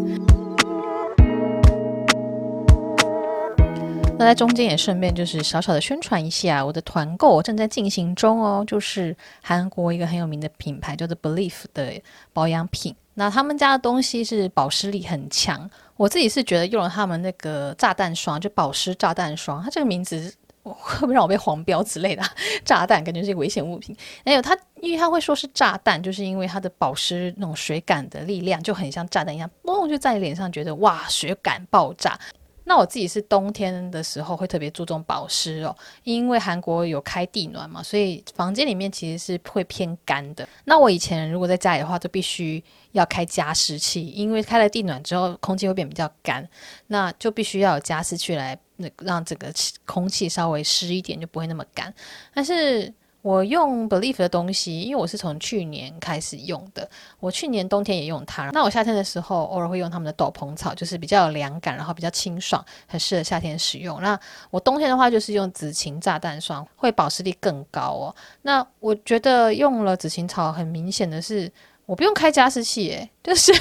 [4.19, 12.01] 那在中间也顺便就是小小的宣传一下，我的团购正在进行中哦，就是韩国一个很有名的品牌叫做 Belief 的
[12.33, 12.95] 保养品。
[13.15, 22.23] 那他们家的东西是保湿力很强，我自己是觉得用了他们那个炸弹霜，就保湿炸弹霜，它这个名字会不会让我被黄标之类的？
[22.65, 23.97] 炸弹感觉是一个危险物品。
[24.25, 32.19] 还有它，因为它会说是炸弹，就是因为它的保湿那种水感的力量就很像炸弹一样，嘣就在脸上觉得哇，水感爆炸。
[32.65, 40.49] 那我自己是冬天的时候会特别注重保湿哦，因为韩国有开地暖嘛，所以房间里面其实是会偏干的。
[40.65, 42.63] 那我以前如果在家里的话，就必须
[42.93, 46.49] 要开加湿器，因为开了地暖之后，空气会变比较干，
[46.87, 48.57] 那就必须要有加湿器来
[48.99, 49.53] 让这个
[49.85, 51.93] 空气稍微湿一点，就不会那么干。
[52.35, 56.89] 但是我用 Belief 的东西，因为我是从去年开始用的，
[57.21, 58.51] 我去年冬天也用它。
[58.51, 64.01] 那我夏天的时候偶尔会用他们的斗篷草，就是比较有凉感，然后比较清爽，很适合夏天使用。
[64.03, 64.19] 那
[64.51, 68.15] 我冬天的话就是用紫芹炸弹霜，会保湿力更高哦。
[68.43, 71.51] 那我觉得用了紫芹草，很明显的是。
[71.87, 73.53] 我不用开加湿器，诶， 就是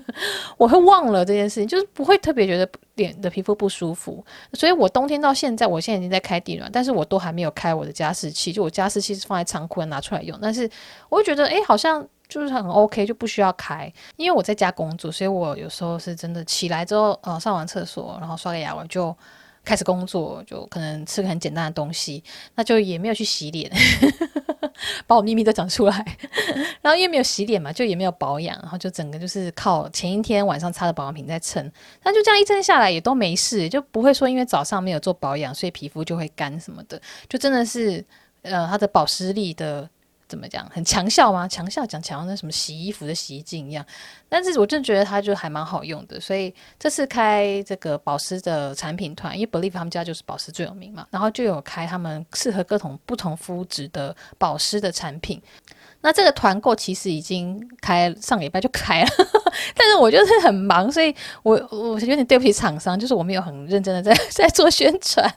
[0.56, 4.24] 我会忘了这件事情，就是不会特别觉得脸的皮肤不舒服。
[4.54, 10.38] 所以我冬天到现在，我现在已经在开地暖，但是我都还没有开我的加湿器，就我加湿器是放在仓库拿出来用。
[10.40, 10.68] 但是
[11.08, 19.14] 我会觉得，诶，好像就是很 OK，就不需要开，因为我在家工作，所以我有时候是真的起来之后，呃，上完厕所，然后刷个牙，我就
[19.66, 22.22] 开始工作，就可能吃个很简单的东西，
[22.54, 23.70] 那就也没有去洗脸。
[25.06, 26.16] 把我秘密都讲出来，
[26.80, 31.70] 然后因为没有洗脸嘛，就也没有保养，然后就整个就是靠前一天晚上擦的保养品在撑，
[32.02, 38.04] 但就这样一撑下来也都没事，就不会说因为早上没有做保养，所以皮肤就会干什么的，就真的是
[38.42, 39.88] 呃它的保湿力的。
[40.28, 40.68] 怎么讲？
[40.70, 41.46] 很强效吗？
[41.46, 43.84] 强效讲强，那什么洗衣服的洗衣精一样。
[44.28, 55.40] 但是我真的觉得它就还蛮好用的，所以这次开这个保湿的产品团，因为 Believe 他们家就是保湿最有名嘛，然后就有开他们适合各种不同肤质的保湿的产品。
[56.00, 59.08] 那这个团购其实已经开上礼拜就开了，
[59.74, 65.32] 但是我就是很忙，所以我我有点对不起厂商，就是我没有很认真的在 在做宣传，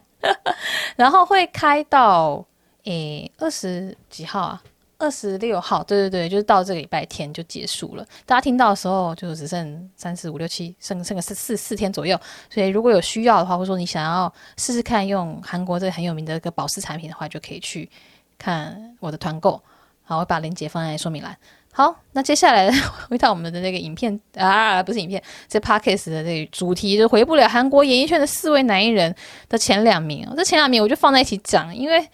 [0.95, 2.45] 然后会开到
[2.83, 4.61] 诶二十几号啊？
[4.99, 8.05] 二十六号，对对对，就是到这个礼拜天就结束了。
[8.25, 12.19] 大家听到的时候，就只剩三四五六七，剩剩个四四四天左右。
[12.49, 17.89] 所以如果有需要的话，或者说你想要试试看用韩国这个很有名的一个保湿产品的话，就可以去
[18.37, 19.61] 看我的团购。
[20.03, 21.35] 好，我把链接放在说明栏。
[21.71, 22.69] 好，那接下来
[23.07, 29.15] 回到我们的那个影片啊，不是影片，这 Podcast 的这个主题，就回不了韩国演艺圈的四位男艺人
[29.47, 30.27] 的前两名。
[30.35, 32.05] 这前两名我就放在一起讲，因为。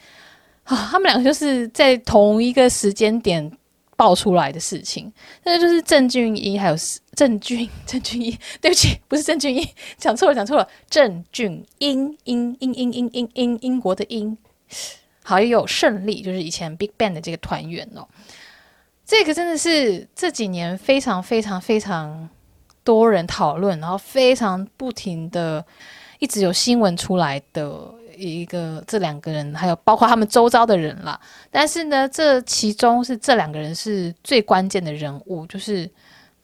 [0.65, 3.51] 啊，他们两个就是在同一个时间点
[3.95, 5.11] 爆出来的事情，
[5.43, 6.75] 那就是郑俊英还有
[7.15, 14.35] 郑俊 郑俊英，对不起，不是郑俊英，讲错了讲错了，郑俊英英英英英英英英国的英，
[15.23, 18.07] 好，也有胜利，就是以前 Big Bang 的这个团员哦，
[19.05, 22.27] 这个真的是这几年非常非常非常
[22.83, 25.63] 多人讨论，然后非常不停的
[26.17, 27.93] 一直有新闻出来的。
[28.17, 31.19] 一个这两个人，还有包括他们周遭的人啦。
[31.51, 35.89] 但是呢，这其中是这两个人是最关键的人物，就是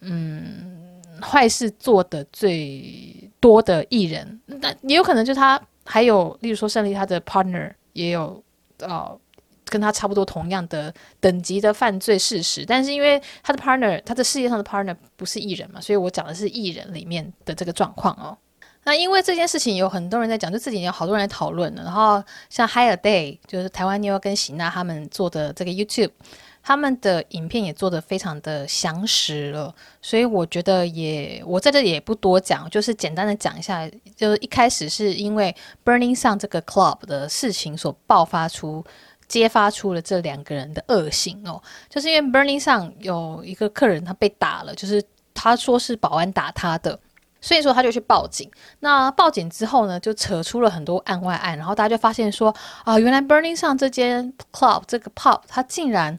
[0.02, 4.42] 嗯，坏事做的最多的艺人。
[4.46, 8.44] 那也有可能就是他，还有例如说胜利他的 partner 也有
[8.80, 9.20] 呃
[9.66, 12.66] 跟他差不多同样的等级的犯罪事实。
[12.66, 18.38] 但是因为他的 partner，他的事业上的 partner 不是艺人嘛，所以我讲的是艺人里面的这个状况哦。
[18.84, 21.84] 那因为这件事情有很多人在讲，就这几年好多人在讨论了。
[21.84, 26.10] 然后像 Higher Day，就是台湾妞跟喜娜他们做的这个 YouTube，
[26.64, 29.72] 他们的影片也做得非常的详实了。
[30.02, 33.88] 所以我觉得也，我在这里也不多讲，就是简单的讲一下。
[34.16, 35.56] 就是一开始是因为
[35.86, 38.84] Burning Sun 这个 club 的事情所爆发出、
[39.28, 41.62] 揭发出了这两个人的恶行哦。
[41.88, 45.04] 就是因为 Burning Sun 有一个客人他被打了，就是
[45.36, 47.00] 他说是保安打他的。
[47.44, 48.50] 所以说他就去报警，
[48.82, 56.18] 那报警之后呢，就扯出了很多案外案，然后大家就发现说啊，原来 Burning 上这间 club 这个 pub 他竟然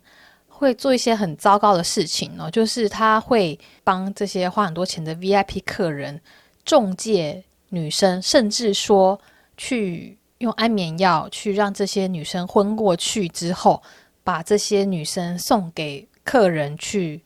[0.48, 6.20] 会做一些很糟糕的事情哦，就是他会帮这些花很多钱的 VIP 客人
[6.64, 9.20] 中介女生，甚至说
[9.56, 13.80] 去用安眠药去让这些女生昏过去之后，
[14.24, 17.22] 把这些女生送给客人去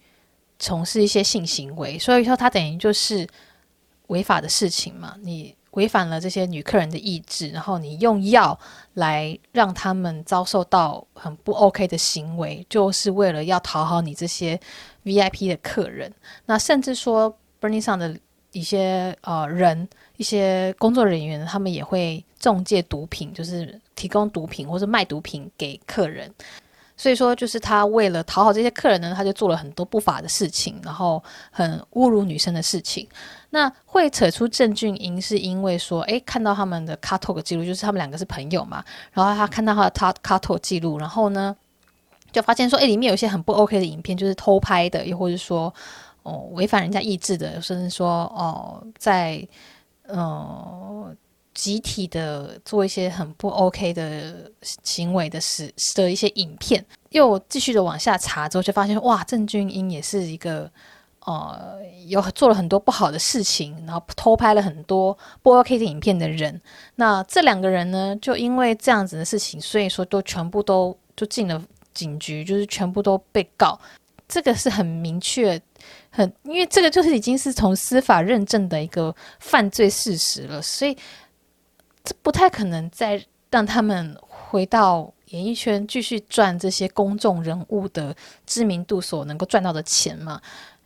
[0.59, 3.26] 从事一些性行为，所以说他等于就是。
[4.09, 8.59] 违法的事情嘛，你违反了这些女客人的意志，然后你用药
[8.94, 14.59] 来让他们遭受到很不 OK 的行为，就是为了要讨好你这些
[15.04, 16.11] VIP 的客人。
[16.46, 18.18] 那甚至说，Burning Sun 的
[18.52, 19.86] 一些呃人、
[20.16, 26.32] 一些工作人员，他们也会中介毒品，就是提供毒品或者卖毒品给客人。
[26.97, 33.07] 所以说，就是他为了讨好这些客人呢，他就做了很多不法的事情，然后很侮辱女生的事情。
[33.51, 38.82] 那会扯出郑俊英，是因为说，诶，看到他们的 c a t a l 记录，就是他们两个是朋友嘛，
[39.12, 41.55] 然后他看到他的 KakaoTalk 记录，然后呢，
[42.32, 45.72] 就发现说，诶，里面有些很不 OK 的影片，就是偷拍的，又或者说，
[46.22, 49.47] 哦，违反人家意志的，甚至说，哦，在，
[50.07, 51.14] 呃。
[51.57, 54.52] 集体的做一些很不 OK 的
[54.84, 60.70] 行为的时的一些影片，又继续的往下查之后，就发现哇，郑俊英也是一个
[61.24, 66.61] 呃有做了很多不好的事情，然后偷拍了很多不 OK 的影片的人。
[66.96, 73.80] 那这两个人呢，就因为这样子的事情，所以说都全部都就进了警局，就是全部都被告。
[74.28, 75.59] 这个是很明确，
[76.11, 80.94] 很因为这个就是已经是从司法认证的一个犯罪事实了，所以。
[82.07, 88.14] 这不太可能再让他们回到演艺圈继续赚这些公众人物的
[88.46, 90.40] 知名度所能够赚到的钱嘛？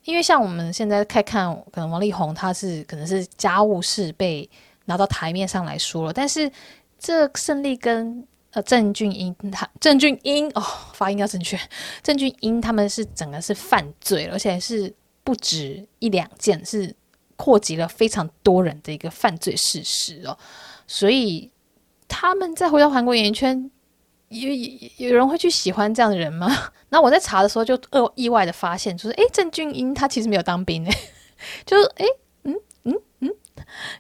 [0.04, 4.48] 因为像我们现在看看，可能王力宏他是可能是家务事被
[4.86, 6.50] 拿到台面上来说了，但是
[6.98, 10.64] 这胜利跟呃郑俊英他郑俊英哦
[10.94, 11.60] 发音要正确，
[12.02, 14.92] 郑俊英他们是整个是犯罪，而且是
[15.22, 16.94] 不止一两件，是
[17.41, 20.36] 扩及了非常多人的一个犯罪事实哦。
[20.86, 21.51] 所以
[22.07, 23.70] 他们再回到韩国演艺圈，
[24.28, 24.51] 有
[24.99, 26.55] 有人会去喜欢这样的人吗？
[26.91, 30.95] 那我在查的时候就呃意外的发现，就是诶，郑俊英他其实没有当兵诶，
[31.64, 32.05] 就是诶，
[32.43, 33.30] 嗯嗯嗯，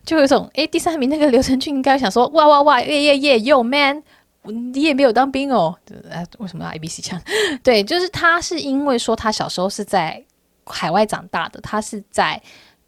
[0.04, 4.02] 就有一种诶，第三名那个刘成俊应该想说哇哇哇耶耶耶，Yo man，
[4.42, 5.78] 你也没有当兵哦，
[6.10, 7.18] 哎，为什么要 ABC 枪？
[7.64, 10.22] 对，就是他是因为说他小时候是在
[10.66, 12.42] 海外长大的，他是在。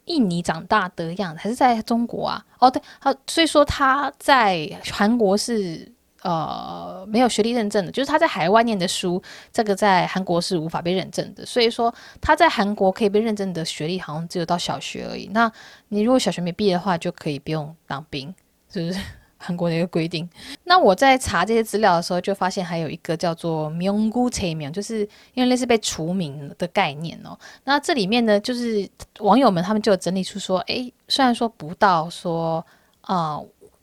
[0.07, 2.45] 印尼长大的样子，还是在中国啊？
[2.59, 5.91] 哦，对，他所以说他在韩国是
[6.23, 9.23] 呃没有学历认证的，就是他在海外念的书，
[9.53, 11.47] 这个在韩国是无法被认证的。
[11.47, 15.29] 所以说他在韩国可以被认证的学历，好像只有到小学而已。
[15.33, 15.51] 那
[15.89, 18.35] 你如果小学没毕业的话，就可以不用当兵，
[18.73, 19.01] 是不是？
[19.45, 20.29] 韩国的一个规定。
[20.63, 25.01] 那我在查这些资料的时候，就发现还有一个叫做“名古车名”，就是
[25.35, 27.37] 因为类似被除名的概念哦。
[27.65, 28.89] 那这里面呢，就是
[29.19, 32.65] 网友们他们就整理出说，诶，虽然说不到说
[33.01, 33.39] 啊，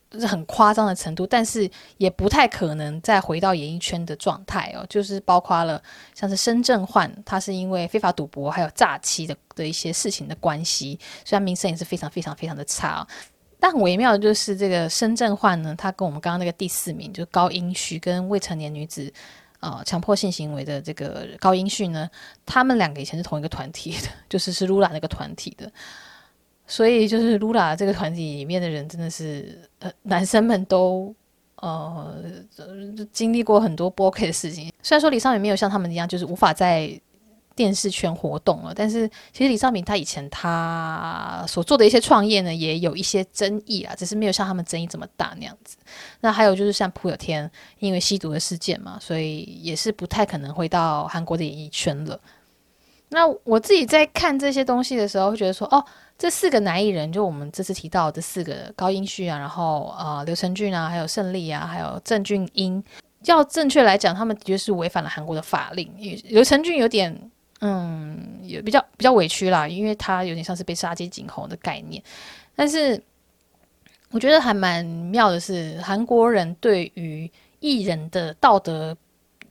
[0.10, 4.84] 就是很夸张的程度，但是也不太可能再回到演艺圈的状态哦。
[4.90, 5.80] 就是包括了
[6.16, 13.06] 像是申政焕，他是因为非法赌博还有诈欺的的一些事情的关系，虽然名声也是非常非常非常的差。
[13.60, 19.12] 但很微妙的就是这个申政焕呢，他跟我们刚刚那个第四名，就是高英旭跟未成年女子，
[19.60, 22.10] 呃，强迫性行为的这个高英旭呢，
[22.46, 25.70] 他们两个以前是同一个团体的， 就是是 Lula 那个团体的，
[26.66, 31.14] 所以就是 Lula 这个团体里面的人真的是，呃，男生们都
[31.58, 32.16] 呃
[33.12, 37.00] 经历过很多不 OK 的事情，虽然说李尚宇没有像他们一样，就是无法在。
[37.60, 45.76] 电视圈活动了，但是其实李尚敏他以前他所做的一些创业呢，也有一些争议啊，只是没有像他们争议这么大那样子。
[46.22, 52.18] 那还有就是像朴有天因为吸毒的事件嘛，所以也是不太可能回到韩国的演艺圈了。
[53.10, 55.84] 那我自己在看这些东西的时候，会觉得说，哦，
[56.18, 62.82] 这四个男艺人，就我们这次提到的这四个高英旭啊，然后呃刘成俊啊，还有胜利啊，还有郑俊英，
[63.26, 65.94] 要正确来讲，他们的确是违反了韩国的法令。
[66.30, 67.30] 刘成俊有点。
[67.62, 72.02] 嗯，也比较比较委屈啦，因为他有点像是被杀鸡儆猴的概念。
[72.56, 73.02] 但是
[74.12, 77.30] 我觉得还蛮妙的是，韩国人对于
[77.60, 78.96] 艺人的道德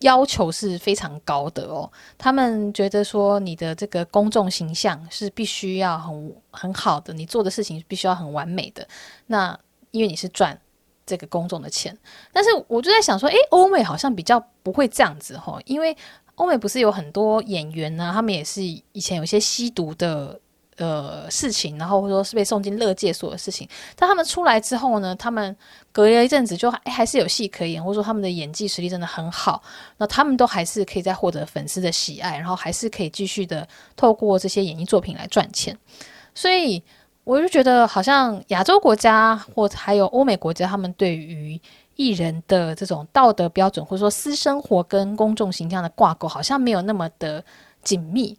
[0.01, 1.91] 要求是非常高的哦。
[2.17, 8.89] 他们觉得说，你的这个公众形象是必须要很很好的，你做的事情必须要很完美的。
[9.27, 9.59] 那
[9.91, 10.59] 因为你是赚
[11.05, 11.95] 这个公众的钱，
[12.33, 15.95] 但是我就在想说，诶，欧美好像比较不会这样子吼，因为。
[16.39, 20.41] 欧美不是有很多演员呢、他们也是以前有一些吸毒的
[20.77, 23.69] 呃事情，然后或者说是被送进乐戒所的事情。
[23.97, 25.55] 但他们出来之后呢，他们
[25.91, 29.61] 隔了一阵子就还还是有戏可演，或者说他们的演技实力真的很好，
[29.97, 33.67] 那他们都还是可以再获得粉丝的喜爱，然后还是可以继续的
[33.97, 35.77] 透过这些演艺作品来赚钱。
[36.35, 36.81] 所以
[37.25, 41.61] 我就觉得，好像亚洲国家或还有欧美国家，他们对于
[41.99, 47.45] 艺人的这种道德标准，或者说私生活跟公众形象的挂钩，好像没有那么的
[47.83, 48.39] 紧密。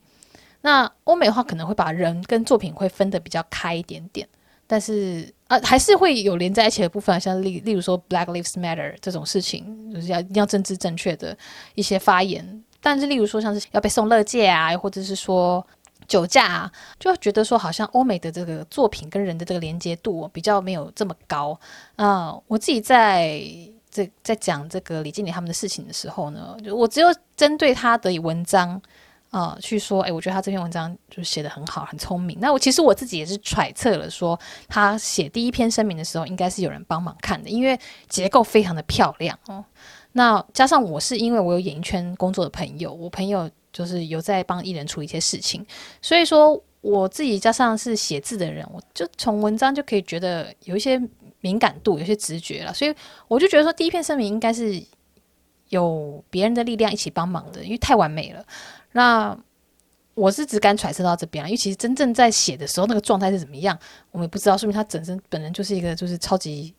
[0.62, 4.26] 那欧美的话，可能会把人跟作品会分得比较开一点点，
[4.66, 11.38] 但是啊，还是会有连在一起的部分，像例例如说 Black Lives Matter 这种事情，就是要一定要政治正确的
[11.76, 12.64] 一些发言。
[12.82, 15.66] 但是例如说像是要被送乐界啊，或者是说
[16.10, 21.57] 酒驾啊，就觉得说好像欧美的这个作品跟人的这个连接度比较没有这么高
[21.95, 23.39] 啊、我自己在
[23.91, 27.07] 这在讲这个李经理他们的事情的时候呢，我只有
[27.38, 28.82] 针对他的文章
[29.30, 32.36] 啊、去说，哎，我觉得他这篇文章就写得很好，很聪明。
[32.39, 39.64] 那我其实我自己也是揣测了说，他写第一篇声明的时候，应该是有人帮忙看的，因为结构非常的漂亮哦。
[40.14, 43.47] 那加上我是因为我有演艺圈工作的朋友，我朋友。
[43.72, 45.66] 就是有在帮艺人处理一些事情，
[46.02, 51.02] 所以说我自己加上是写字的人，我就从文章就可以觉得有一些
[51.42, 52.94] 敏感度，有些直觉了，所以
[53.28, 54.82] 我就觉得说第一篇声明应该是
[55.70, 58.44] 有别人的力量一起帮忙的，因为太完美了。
[58.92, 59.38] 那
[60.16, 63.78] 我是只敢揣测到这边，因为其实真正在写的时候那个状态是怎么样，
[64.12, 66.74] 我们也不知道，说明他本身本人就是一个就是超级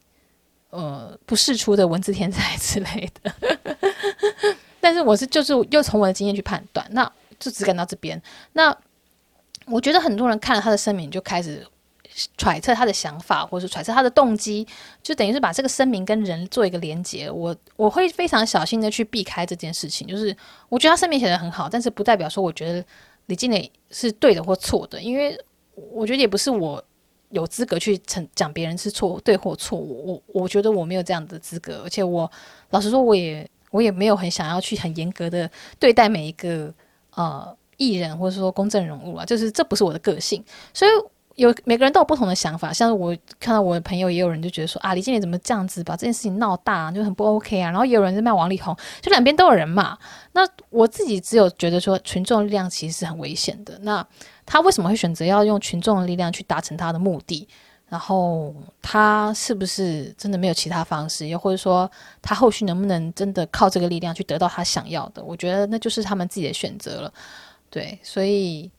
[0.70, 3.32] 呃不世出的文字天才之类的。
[4.90, 8.20] 但是我是就是又从我的经验去判断，那就只敢到这边。
[8.54, 8.76] 那
[9.66, 11.64] 我觉得很多人看了他的声明就开始
[12.36, 14.66] 揣测他的想法，或者是揣测他的动机，
[15.00, 17.30] 就等于是把这个声明跟人做一个连接。
[17.30, 20.08] 我我会非常小心的去避开这件事情。
[20.08, 20.36] 就是
[20.68, 22.84] 我觉得他声明写得很好，但是不代表说我觉得
[23.26, 25.40] 李经理是对的或错的，因为
[25.92, 26.82] 我觉得也不是我
[27.28, 29.78] 有资格去成讲别人是错对或错。
[29.78, 32.28] 我我觉得我没有这样的资格，而且我
[32.70, 33.48] 老实说我也。
[33.70, 36.72] 我也没有很想要去很严格的对待每一个
[37.14, 40.44] 呃艺人或者说公众人物啊，就是这不是我的个性，
[40.74, 40.90] 所以
[41.36, 42.70] 有每个人都有不同的想法。
[42.72, 47.70] 像我看到我的朋友也有人就觉得说啊，李经理怎么这样子把这件事情闹大，就很不 OK 啊。
[47.70, 49.96] 然后也有人在骂王力宏，就两边都有人骂。
[50.32, 53.78] 那我自己只有觉得说，群众力量其实是很危险的。
[53.82, 54.06] 那
[54.44, 57.48] 他为什么会选择要用群众的力量去达成他的目的？
[57.90, 61.26] 然后他是不是真的没有其他方式？
[61.26, 61.90] 又或者说
[62.22, 65.20] 他后续能不能真的靠这个力量去得到他想要的？
[65.22, 67.12] 我觉得那就是他们自己的选择了。
[67.68, 68.70] 对，所以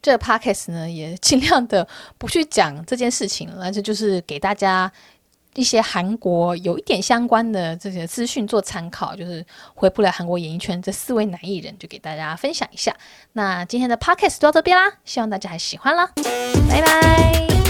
[0.00, 1.86] 这个 p o c a s t 呢也尽量的
[2.18, 4.90] 不去讲这件事情，而且就是给大家
[5.54, 9.16] 一些韩国有一点相关的这些资讯做参考。
[9.16, 9.44] 就是
[9.74, 12.96] 回不了韩国演艺圈这四位男艺人，就给大家分享一下。
[13.32, 16.08] 那今天的 p o c a s t 就到这边啦，希望大家还喜欢啦，
[16.68, 17.61] 拜拜。